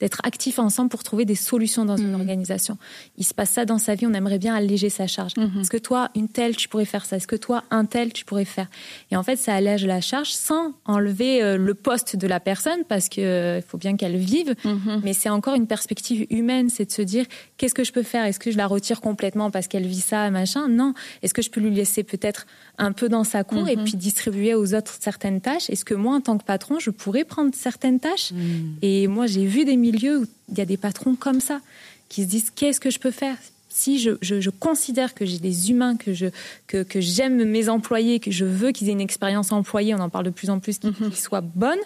[0.00, 2.20] d'être actif ensemble pour trouver des solutions dans une mm.
[2.20, 2.78] organisation.
[3.16, 5.32] Il se passe ça dans sa vie, on aimerait bien alléger sa charge.
[5.34, 5.60] Mm-hmm.
[5.60, 7.16] Est-ce que toi, une telle, tu pourrais faire ça?
[7.16, 8.68] Est-ce que toi, un tel, tu pourrais faire?
[9.10, 12.84] Et en fait, ça allège la charge sans enlever euh, le poste de la personne
[12.88, 14.54] parce qu'il euh, faut bien qu'elle vive.
[14.64, 15.00] Mm-hmm.
[15.02, 17.26] Mais c'est encore une perspective humaine, c'est de se dire
[17.56, 18.24] qu'est-ce que je peux faire?
[18.24, 20.68] Est-ce que je la retire complètement parce qu'elle vit ça, machin?
[20.68, 20.94] Non.
[21.22, 22.46] Est-ce que je peux lui laisser peut-être
[22.78, 23.84] un peu dans sa cour et mhm.
[23.84, 25.70] puis distribuer aux autres certaines tâches.
[25.70, 28.76] Est-ce que moi, en tant que patron, je pourrais prendre certaines tâches mhm.
[28.82, 31.60] Et moi, j'ai vu des milieux où il y a des patrons comme ça
[32.08, 33.36] qui se disent qu'est-ce que je peux faire
[33.68, 36.26] si je, considère que j'ai des humains, que je
[36.66, 40.08] que, que j'aime mes employés, que je veux qu'ils aient une expérience employée, on en
[40.08, 41.12] parle de plus en plus, qu'ils mhm.
[41.12, 41.78] soit bonne,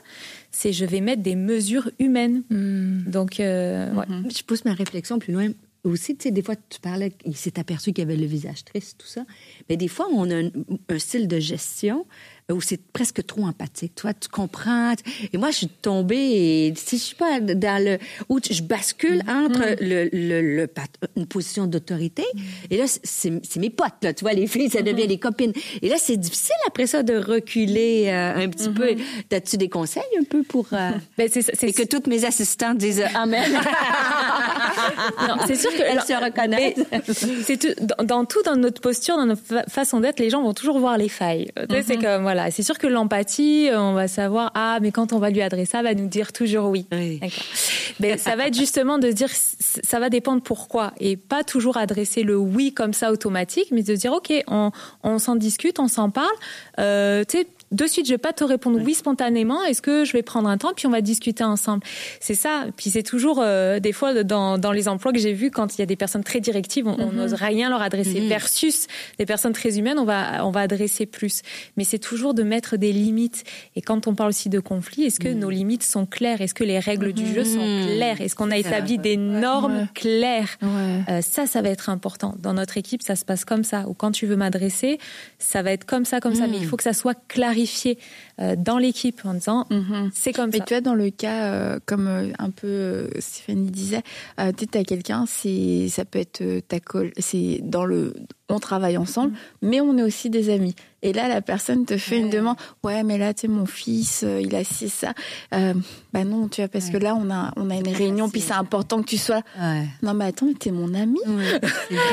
[0.52, 2.42] c'est je vais mettre des mesures humaines.
[2.48, 3.92] Donc, euh,
[4.28, 5.48] je pousse ma réflexion plus loin
[5.84, 8.98] aussi, tu sais, des fois, tu parlais, il s'est aperçu qu'il avait le visage triste,
[8.98, 9.24] tout ça.
[9.68, 10.48] Mais des fois, on a
[10.88, 12.06] un style de gestion
[12.52, 13.94] où c'est presque trop empathique.
[13.94, 14.94] Toi, tu comprends.
[15.32, 17.98] Et moi, je suis tombée et si je suis pas dans le
[18.28, 19.44] où je bascule mm-hmm.
[19.44, 20.68] entre le, le,
[21.16, 22.24] une position d'autorité
[22.70, 25.08] et là c'est mes potes là, tu vois les filles, ça devient mm-hmm.
[25.08, 25.52] des copines.
[25.82, 28.92] Et là, c'est difficile après ça de reculer euh, un petit peu.
[28.92, 29.24] Mm-hmm.
[29.28, 33.52] T'as-tu des conseils un peu pour euh, ben, c'est, que toutes mes assistantes disent amen.
[35.28, 36.84] non, c'est sûr qu'elles se reconnaissent.
[37.44, 40.96] C'est dans, tout dans notre posture, dans notre façon d'être, les gens vont toujours voir
[40.98, 41.50] les failles.
[41.86, 45.18] C'est comme voilà c'est sûr que l'empathie, euh, on va savoir ah mais quand on
[45.18, 46.86] va lui adresser ça, va nous dire toujours oui.
[48.00, 52.22] Mais ça va être justement de dire ça va dépendre pourquoi et pas toujours adresser
[52.22, 54.70] le oui comme ça automatique, mais de dire ok on,
[55.02, 56.28] on s'en discute, on s'en parle.
[56.78, 59.62] Euh, tu sais de suite, je vais pas te répondre oui spontanément.
[59.64, 61.84] Est-ce que je vais prendre un temps puis on va discuter ensemble?
[62.18, 62.66] C'est ça.
[62.76, 65.78] Puis c'est toujours euh, des fois dans, dans les emplois que j'ai vus quand il
[65.78, 67.16] y a des personnes très directives, on mhm.
[67.16, 68.20] n'ose rien leur adresser.
[68.20, 68.28] Mhm.
[68.28, 68.86] Versus
[69.18, 71.42] des personnes très humaines, on va on va adresser plus.
[71.76, 73.44] Mais c'est toujours de mettre des limites.
[73.76, 75.38] Et quand on parle aussi de conflit, est-ce que mhm.
[75.38, 76.40] nos limites sont claires?
[76.40, 78.20] Est-ce que les règles du jeu sont claires?
[78.20, 80.58] Est-ce qu'on a établi des normes claires?
[80.62, 82.34] Euh, Ça, ça va être important.
[82.38, 83.84] Dans notre équipe, ça se passe comme ça.
[83.86, 84.98] Ou quand tu veux m'adresser,
[85.38, 86.48] ça va être comme ça, comme ça.
[86.48, 87.59] Mais il faut que ça soit clarifié
[88.40, 90.10] euh, dans l'équipe en disant mhm.
[90.14, 90.64] c'est comme Mais ça.
[90.64, 94.02] tu vois, dans le cas, euh, comme euh, un peu Stéphanie disait,
[94.36, 98.14] tu as quelqu'un, ça peut être ta colle, c'est dans le.
[98.48, 99.32] On travaille ensemble,
[99.62, 99.70] mhm.
[99.70, 100.74] mais on est aussi des amis.
[101.02, 102.56] Et là, la personne te fait une demande.
[102.84, 105.14] Ouais, mais là, tu sais, mon fils, euh, il a ci ça.
[105.54, 105.72] Euh,
[106.12, 108.52] bah non, tu vois, parce que là, on a, on a une réunion, puis c'est
[108.52, 109.40] important que tu sois.
[110.02, 111.18] Non, mais attends, mais t'es mon ami.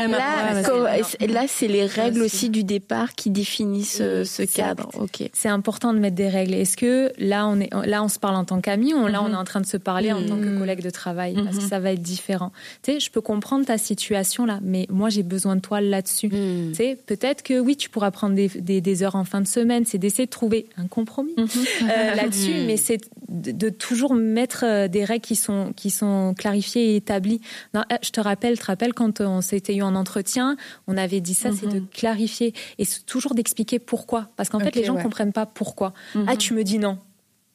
[0.08, 4.90] Là, c'est- là, c'est les règles aussi du départ qui définissent euh, ce cadre.
[5.00, 5.30] Ok.
[5.34, 6.54] C'est important de mettre des règles.
[6.54, 9.32] Est-ce que là on est là on se parle en tant qu'amis ou là on
[9.32, 11.36] est en train de se parler en tant que collègue de travail?
[11.44, 12.52] Parce que ça va être différent.
[12.84, 16.30] Tu sais, je peux comprendre ta situation là, mais moi j'ai besoin de toi là-dessus.
[16.30, 19.48] Tu sais, peut-être que oui, tu pourras prendre des, des, des heures en fin de
[19.48, 21.46] semaine, c'est d'essayer de trouver un compromis euh,
[22.16, 23.00] là-dessus, mais c'est
[23.30, 27.42] de, de toujours mettre euh, des règles qui sont qui sont clarifiées et établies.
[27.74, 30.58] Non, euh, je te rappelle, te rappelles quand on s'était eu en entretien,
[30.88, 34.84] on avait dit ça, c'est de clarifier et toujours d'expliquer pourquoi, parce qu'en fait les
[34.84, 35.04] gens ouais.
[35.04, 35.94] comprennent pas pourquoi.
[36.28, 37.00] Ah, tu me dis non.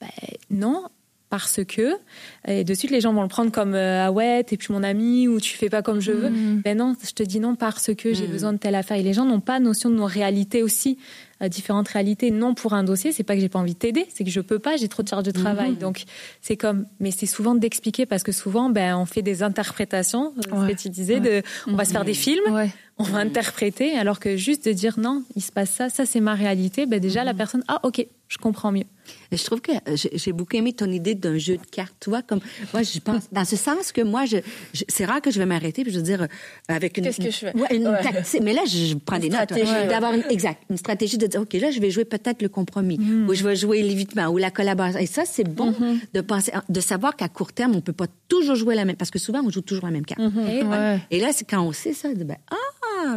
[0.00, 0.08] Ben,
[0.50, 0.84] non,
[1.32, 1.94] parce que
[2.46, 4.82] et de suite les gens vont le prendre comme euh, ah ouais t'es plus mon
[4.82, 6.30] ami ou tu fais pas comme je veux.
[6.62, 9.14] Ben non je te dis non parce que j'ai besoin de telle affaire et les
[9.14, 10.98] gens n'ont pas notion de nos réalités aussi
[11.42, 13.12] euh, différentes réalités non pour un dossier.
[13.12, 15.02] C'est pas que j'ai pas envie de t'aider c'est que je peux pas j'ai trop
[15.02, 15.74] de charge de travail.
[15.76, 16.04] Donc
[16.42, 20.42] c'est comme mais c'est souvent d'expliquer parce que souvent ben on fait des interprétations euh,
[20.50, 20.74] ce Ouais.
[20.74, 22.70] que tu disais de on va se faire des films Ouais.
[22.98, 26.20] on va interpréter alors que juste de dire non il se passe ça ça c'est
[26.20, 26.84] ma réalité.
[26.84, 28.84] Ben déjà la personne ah ok je comprends mieux
[29.32, 31.92] je trouve que euh, j'ai beaucoup aimé ton idée d'un jeu de cartes.
[32.00, 32.38] Tu vois, comme
[32.72, 34.36] moi, je pense dans ce sens que moi, je,
[34.72, 36.26] je- c'est rare que je vais m'arrêter puis je veux dire euh,
[36.68, 37.04] avec une.
[37.04, 37.56] Qu'est-ce que je fais?
[37.56, 38.00] Ouais, une Ouais.
[38.00, 38.40] tactique.
[38.42, 39.42] Mais là, je, je prends des notes.
[39.42, 39.88] stratégie, ouais.
[39.88, 42.96] D'avoir une, exact, une stratégie de dire, ok, là, je vais jouer peut-être le compromis,
[42.98, 43.28] Mm.
[43.28, 45.00] ou je vais jouer l'évitement, ou la collaboration.
[45.00, 45.98] Et ça, c'est bon Mm-hmm.
[46.14, 49.10] de penser, de savoir qu'à court terme, on peut pas toujours jouer la même, parce
[49.10, 50.20] que souvent, on joue toujours la même carte.
[50.20, 51.00] Et Ouais.
[51.10, 52.54] Et là, c'est quand on sait ça, de, ben, ah,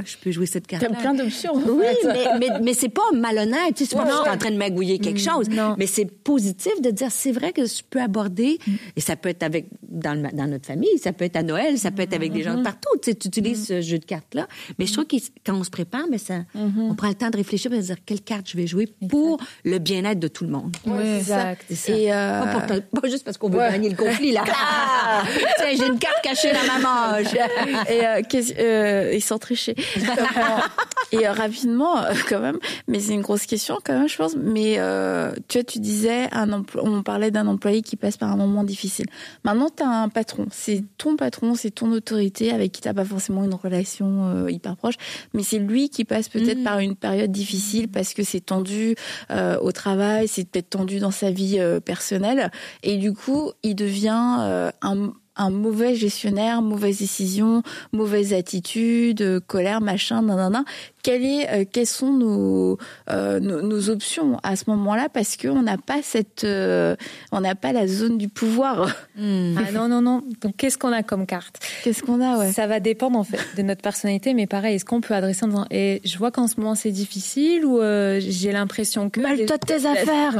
[0.05, 0.83] je peux jouer cette carte.
[0.87, 1.55] T'as plein d'options.
[1.55, 2.07] Oui, fait.
[2.07, 3.75] mais, mais, mais c'est pas malhonnête.
[3.75, 5.49] Tu sais, c'est pas je suis en train de magouiller quelque chose.
[5.49, 5.75] non.
[5.77, 8.59] Mais c'est positif de dire, c'est vrai que je peux aborder,
[8.95, 11.77] et ça peut être avec, dans, le- dans notre famille, ça peut être à Noël,
[11.77, 12.89] ça peut être avec des gens de partout.
[13.01, 14.47] Tu sais, tu utilises ce jeu de cartes-là.
[14.79, 15.15] Mais je trouve que
[15.45, 17.97] quand on se prépare, mais ça, on prend le temps de réfléchir et de dire
[18.05, 20.75] quelle carte je vais jouer pour le bien-être de tout le monde.
[20.85, 21.17] Ça.
[21.17, 21.65] Exact.
[21.73, 21.93] Ça.
[21.93, 24.43] Et, euh, pas, pour- pas juste parce qu'on veut gagner le conflit, là.
[25.57, 27.33] Tiens, j'ai une carte cachée dans ma manche.
[27.89, 28.21] et euh,
[28.59, 29.37] euh, et sans
[29.95, 30.61] Comment-
[31.11, 32.57] et euh, rapidement, euh, quand même,
[32.87, 34.35] mais c'est une grosse question quand même, je pense.
[34.35, 38.35] Mais euh, tu vois, tu disais, un on parlait d'un employé qui passe par un
[38.35, 39.05] moment difficile.
[39.43, 40.47] Maintenant, tu as un patron.
[40.51, 44.95] C'est ton patron, c'est ton autorité avec qui tu pas forcément une relation hyper proche,
[45.33, 48.95] mais c'est lui qui passe peut-être par une période difficile parce que c'est tendu
[49.61, 52.51] au travail, c'est peut-être tendu dans sa vie personnelle.
[52.83, 59.81] Et du coup, il devient un un mauvais gestionnaire, mauvaise décision, mauvaise attitude, euh, colère,
[59.81, 60.63] machin, nanana.
[61.03, 62.77] Quelle est, euh, quelles sont nos,
[63.11, 65.07] euh, nos, nos options à ce moment-là?
[65.13, 66.95] Parce qu'on n'a pas cette, euh,
[67.31, 68.89] on n'a pas la zone du pouvoir.
[69.17, 70.23] Ah non, non, non.
[70.41, 71.59] Donc, qu'est-ce qu'on a comme carte?
[71.83, 74.85] Qu'est-ce qu'on a, ouais Ça va dépendre, en fait, de notre personnalité, mais pareil, est-ce
[74.85, 78.19] qu'on peut adresser en disant, et je vois qu'en ce moment c'est difficile ou euh,
[78.19, 79.21] j'ai l'impression que.
[79.21, 80.35] Mêle-toi de tes affaires.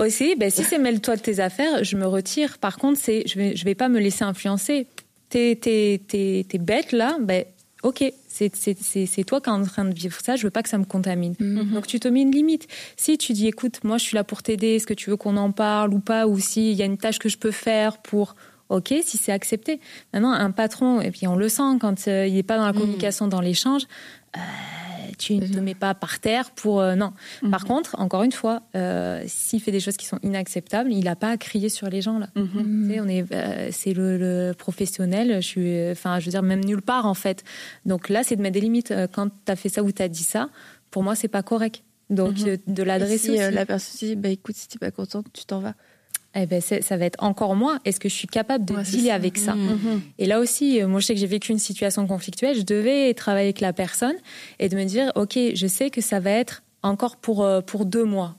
[0.00, 2.58] Aussi, ben, si c'est mêle-toi de tes affaires, je me retire.
[2.58, 4.86] Par contre, c'est, je vais, je vais pas me laisser influencer.
[5.28, 7.44] T'es, t'es, t'es, t'es bête là, ben,
[7.82, 10.50] ok, c'est, c'est, c'est, c'est toi qui es en train de vivre ça, je veux
[10.50, 11.34] pas que ça me contamine.
[11.38, 12.66] Donc tu te mets une limite.
[12.96, 15.36] Si tu dis, écoute, moi je suis là pour t'aider, est-ce que tu veux qu'on
[15.36, 18.34] en parle ou pas, ou s'il y a une tâche que je peux faire pour.
[18.70, 19.80] Ok, si c'est accepté.
[20.12, 22.72] Maintenant, un patron, et puis on le sent quand euh, il n'est pas dans la
[22.72, 23.82] communication, dans l'échange,
[24.36, 24.40] euh,
[25.18, 27.12] tu ne te mets pas par terre pour euh, non.
[27.50, 28.62] Par contre, encore une fois,
[29.26, 32.18] s'il fait des choses qui sont inacceptables, il n'a pas à crier sur les gens
[32.18, 32.28] là.
[32.34, 33.24] Tu sais, on est,
[33.72, 35.42] c'est le, le professionnel.
[35.42, 37.44] Je suis, enfin, je veux dire même nulle part en fait.
[37.84, 38.94] Donc là, c'est de mettre des limites.
[39.12, 40.48] Quand tu as fait ça ou tu as dit ça,
[40.90, 41.82] pour moi, c'est pas correct.
[42.10, 43.18] Donc euh, de l'adresser.
[43.18, 45.74] si la personne se dit, bah écoute, si t'es pas contente, tu t'en vas.
[46.36, 47.80] Eh ben, ça va être encore moins.
[47.84, 50.00] Est-ce que je suis capable de Ouais, dealer avec ça Mhm.
[50.18, 52.56] Et là aussi, euh, moi, je sais que j'ai vécu une situation conflictuelle.
[52.56, 54.14] Je devais travailler avec la personne
[54.60, 57.84] et de me dire, ok, je sais que ça va être encore pour euh, pour
[57.84, 58.36] deux mois.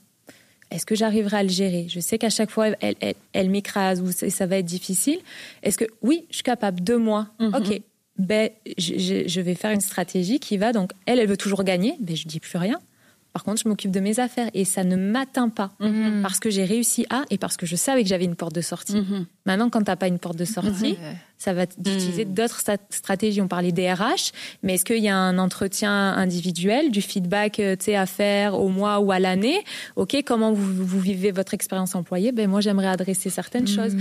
[0.72, 1.88] Est-ce que j'arriverai à le gérer?
[1.90, 5.20] Je sais qu'à chaque fois, elle, elle, elle m'écrase ou ça, va être difficile.
[5.62, 7.82] Est-ce que oui, je suis capable deux mois Ok.
[8.18, 11.64] Ben, je, je- je vais faire une stratégie qui va donc elle, elle veut toujours
[11.66, 11.96] gagner.
[12.00, 12.80] Ben, je dis plus rien.
[13.34, 15.72] Par contre, je m'occupe de mes affaires et ça ne m'atteint pas
[16.22, 18.60] parce que j'ai réussi à et parce que je savais que j'avais une porte de
[18.62, 18.96] sortie.
[18.98, 19.26] Mhm.
[19.46, 20.98] Maintenant, quand t'as pas une porte de sortie,
[21.38, 23.42] ça va d'utiliser d'autres sta- stratégies.
[23.42, 24.32] On parlait des RH,
[24.64, 29.00] mais est-ce qu'il y a un entretien individuel, du feedback euh, à faire au mois
[29.00, 29.64] ou à l'année?
[29.96, 32.32] Ok, comment vous, vous vivez votre expérience employée?
[32.34, 33.94] Ben moi, j'aimerais adresser certaines choses.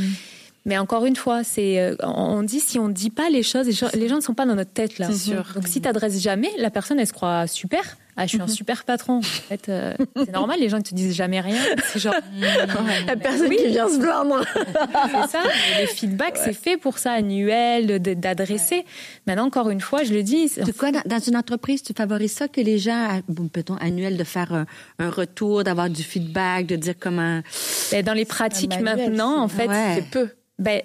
[0.66, 3.72] Mais encore une fois, c'est euh, on dit si on dit pas les choses, les
[3.72, 5.06] gens, les gens ne sont pas dans notre tête là.
[5.10, 5.44] C'est sûr.
[5.54, 8.84] Donc si t'adresses jamais, la personne elle se croit super ah, je suis un super
[8.84, 9.18] patron.
[9.20, 11.56] En fait, euh, c'est normal, les gens ne te disent jamais rien.
[11.86, 12.12] C'est genre,
[13.06, 14.44] La personne qui vient se plaindre.
[15.24, 15.42] c'est ça.
[15.78, 18.84] Les feedbacks, c'est fait pour ça, annuel, de- d'adresser.
[19.26, 20.50] Maintenant, encore une fois, je le dis.
[20.66, 24.18] Tu quoi, dans, dans une entreprise, tu favorises ça que les gens, bon, peut-on annuel,
[24.18, 24.66] de faire un,
[24.98, 27.40] un retour, d'avoir du feedback, de dire comment.
[27.90, 29.92] Ben, dans les pratiques manuel, maintenant, en fait, Ouais.
[29.94, 30.28] C'est peu.
[30.60, 30.82] Ben,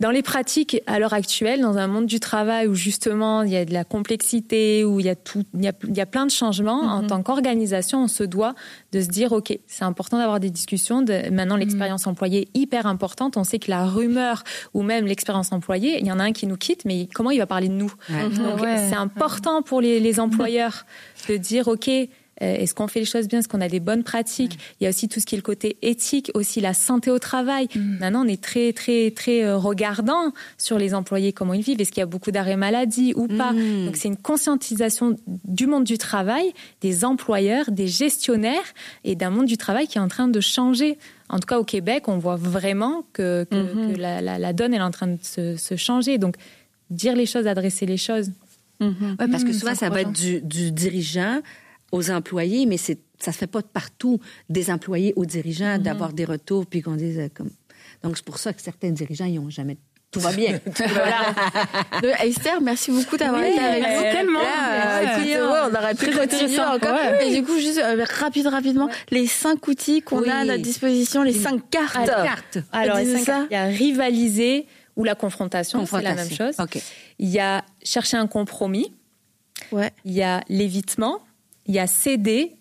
[0.00, 3.56] dans les pratiques à l'heure actuelle, dans un monde du travail où justement il y
[3.56, 6.06] a de la complexité, où il y a tout, il y a, il y a
[6.06, 8.54] plein de changements, en tant qu'organisation, on se doit
[8.92, 11.02] de se dire ok, c'est important d'avoir des discussions.
[11.02, 13.36] De, maintenant, l'expérience employée est hyper importante.
[13.36, 14.44] On sait que la rumeur
[14.74, 17.38] ou même l'expérience employée, il y en a un qui nous quitte, mais comment il
[17.38, 17.92] va parler de nous?
[18.10, 18.88] Donc Ouais.
[18.90, 20.84] c'est important pour les, les employeurs
[21.28, 21.90] de dire ok.
[22.42, 23.38] Euh, Est-ce qu'on fait les choses bien?
[23.38, 24.58] Est-ce qu'on a des bonnes pratiques?
[24.80, 27.18] Il y a aussi tout ce qui est le côté éthique, aussi la santé au
[27.18, 27.68] travail.
[28.00, 31.80] Maintenant, on est très, très, très euh, regardant sur les employés, comment ils vivent.
[31.80, 33.52] Est-ce qu'il y a beaucoup d'arrêts maladie ou pas?
[33.86, 38.54] Donc, c'est une conscientisation du monde du travail, des employeurs, des gestionnaires
[39.04, 40.98] et d'un monde du travail qui est en train de changer.
[41.28, 44.74] En tout cas, au Québec, on voit vraiment que, que- que la, la- la donne
[44.74, 46.18] elle est en train de se, se changer.
[46.18, 46.36] Donc,
[46.90, 48.30] dire les choses, adresser les choses.
[48.80, 51.40] Ouais, parce que Mmh, souvent, c'est ça va être du, du dirigeant
[51.94, 56.12] aux employés, mais c'est, ça se fait pas de partout des employés aux dirigeants d'avoir
[56.12, 57.50] des retours puis qu'on dise euh, comme.
[58.02, 59.76] Donc, c'est pour ça que certains dirigeants, ils ont jamais.
[60.10, 60.60] Tout va bien.
[62.02, 63.88] Donc, Esther, merci beaucoup d'avoir Oui, été avec nous.
[63.88, 64.38] euh, tellement.
[64.42, 66.94] Là, euh, ouais, on aurait pu continuer encore.
[66.94, 67.18] ouais.
[67.18, 70.28] Mais du coup, juste euh, rapide, rapidement, les cinq outils qu'on Oui.
[70.28, 71.96] a à notre disposition, les cinq cartes.
[72.08, 72.58] Alors, Carte.
[72.72, 73.46] Alors, les cinq- ça.
[73.50, 74.66] il y a rivaliser
[74.96, 76.64] ou la confrontation, c'est la même Confrontation.
[76.64, 76.78] chose.
[76.78, 76.82] OK.
[77.18, 78.92] Il y a chercher un compromis,
[79.72, 79.90] Ouais.
[80.04, 81.20] il y a l'évitement,
[81.66, 82.56] il y a céder,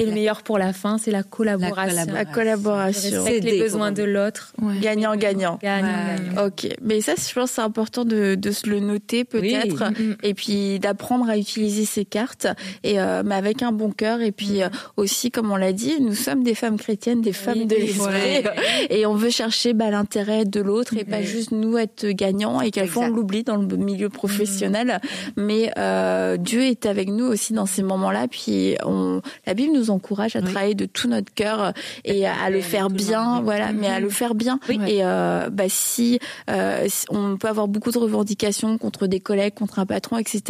[0.00, 2.06] et le meilleur pour la fin, c'est la collaboration.
[2.06, 3.22] La La collaboration.
[3.24, 4.52] Respecte les besoins de l'autre.
[4.80, 5.58] Gagnant-gagnant.
[5.62, 6.16] Gagnant, Ouais.
[6.34, 6.46] gagnant.
[6.46, 10.16] Ok, mais ça, je pense que c'est important de, de se le noter peut-être, Oui.
[10.22, 12.46] et puis d'apprendre à utiliser ces cartes,
[12.82, 16.00] et euh, mais avec un bon cœur, et puis euh, aussi, comme on l'a dit,
[16.00, 18.44] nous sommes des femmes chrétiennes, des femmes de l'esprit,
[18.90, 22.70] et on veut chercher bah, l'intérêt de l'autre, et pas juste nous être gagnants, et
[22.70, 25.00] quelquefois on l'oublie dans le milieu professionnel,
[25.36, 29.89] mais euh, Dieu est avec nous aussi dans ces moments-là, puis on, la Bible nous
[29.90, 30.50] encourage à Oui.
[30.50, 31.72] travailler de tout notre cœur
[32.04, 34.58] et à, à le faire bien, voilà, mais à le faire bien.
[34.86, 36.18] Et euh, bah, si,
[36.48, 40.42] euh, on peut avoir beaucoup de revendications contre des collègues, contre un patron, etc.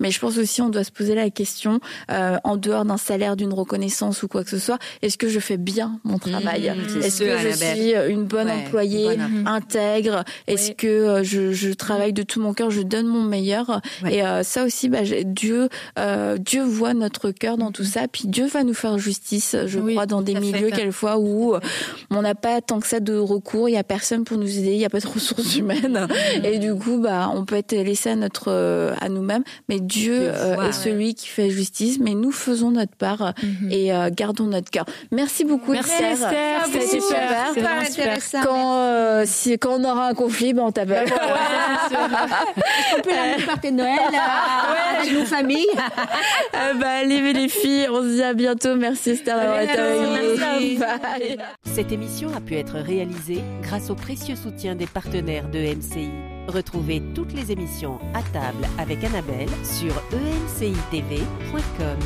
[0.00, 1.80] Mais je pense aussi on doit se poser la question
[2.10, 4.78] euh, en dehors d'un salaire, d'une reconnaissance ou quoi que ce soit.
[5.02, 6.70] Est-ce que je fais bien mon travail?
[6.70, 10.24] Mmh, c'est Est-ce que je suis une bonne Ouais, employée, bonne intègre?
[10.46, 10.76] Est-ce Oui.
[10.76, 13.80] que euh, je, je travaille de tout mon cœur, je donne mon meilleur?
[14.02, 14.16] Ouais.
[14.16, 15.68] Et euh, ça aussi, bah, Dieu,
[15.98, 18.02] euh, Dieu voit notre cœur dans tout ça.
[18.10, 21.60] Puis Dieu va nous faire justice, je Oui, crois, dans des milieux quelquefois où euh,
[22.10, 24.72] on n'a pas tant que ça de recours, il y a personne pour nous aider,
[24.72, 26.06] il y a pas de ressources humaines,
[26.44, 29.42] et du coup, bah, on peut être laissé à notre, euh, à nous-mêmes.
[29.68, 31.98] Mais Dieu euh, est celui qui fait justice.
[32.00, 33.34] Mais nous faisons notre part
[33.70, 34.84] et euh, gardons notre cœur.
[35.10, 36.12] Merci beaucoup, Merci Esther.
[36.12, 37.48] Esther, C'était super.
[37.54, 37.82] super.
[37.84, 38.44] C'est Super.
[38.44, 41.08] Quand, euh, si, quand on aura un conflit, ben on t'appelle.
[42.98, 45.66] On peut l'amener par tes Noël à, à nos familles.
[46.52, 48.78] Ah bah, allez les filles, on se dit à bientôt.
[48.78, 50.78] Merci Esther d'avoir été avec nous.
[50.78, 51.38] Bye.
[51.64, 56.10] Cette émission a pu être réalisée grâce au précieux soutien des partenaires de MCI.
[56.48, 61.98] Retrouvez toutes les émissions à table avec Annabelle sur emcitv.com.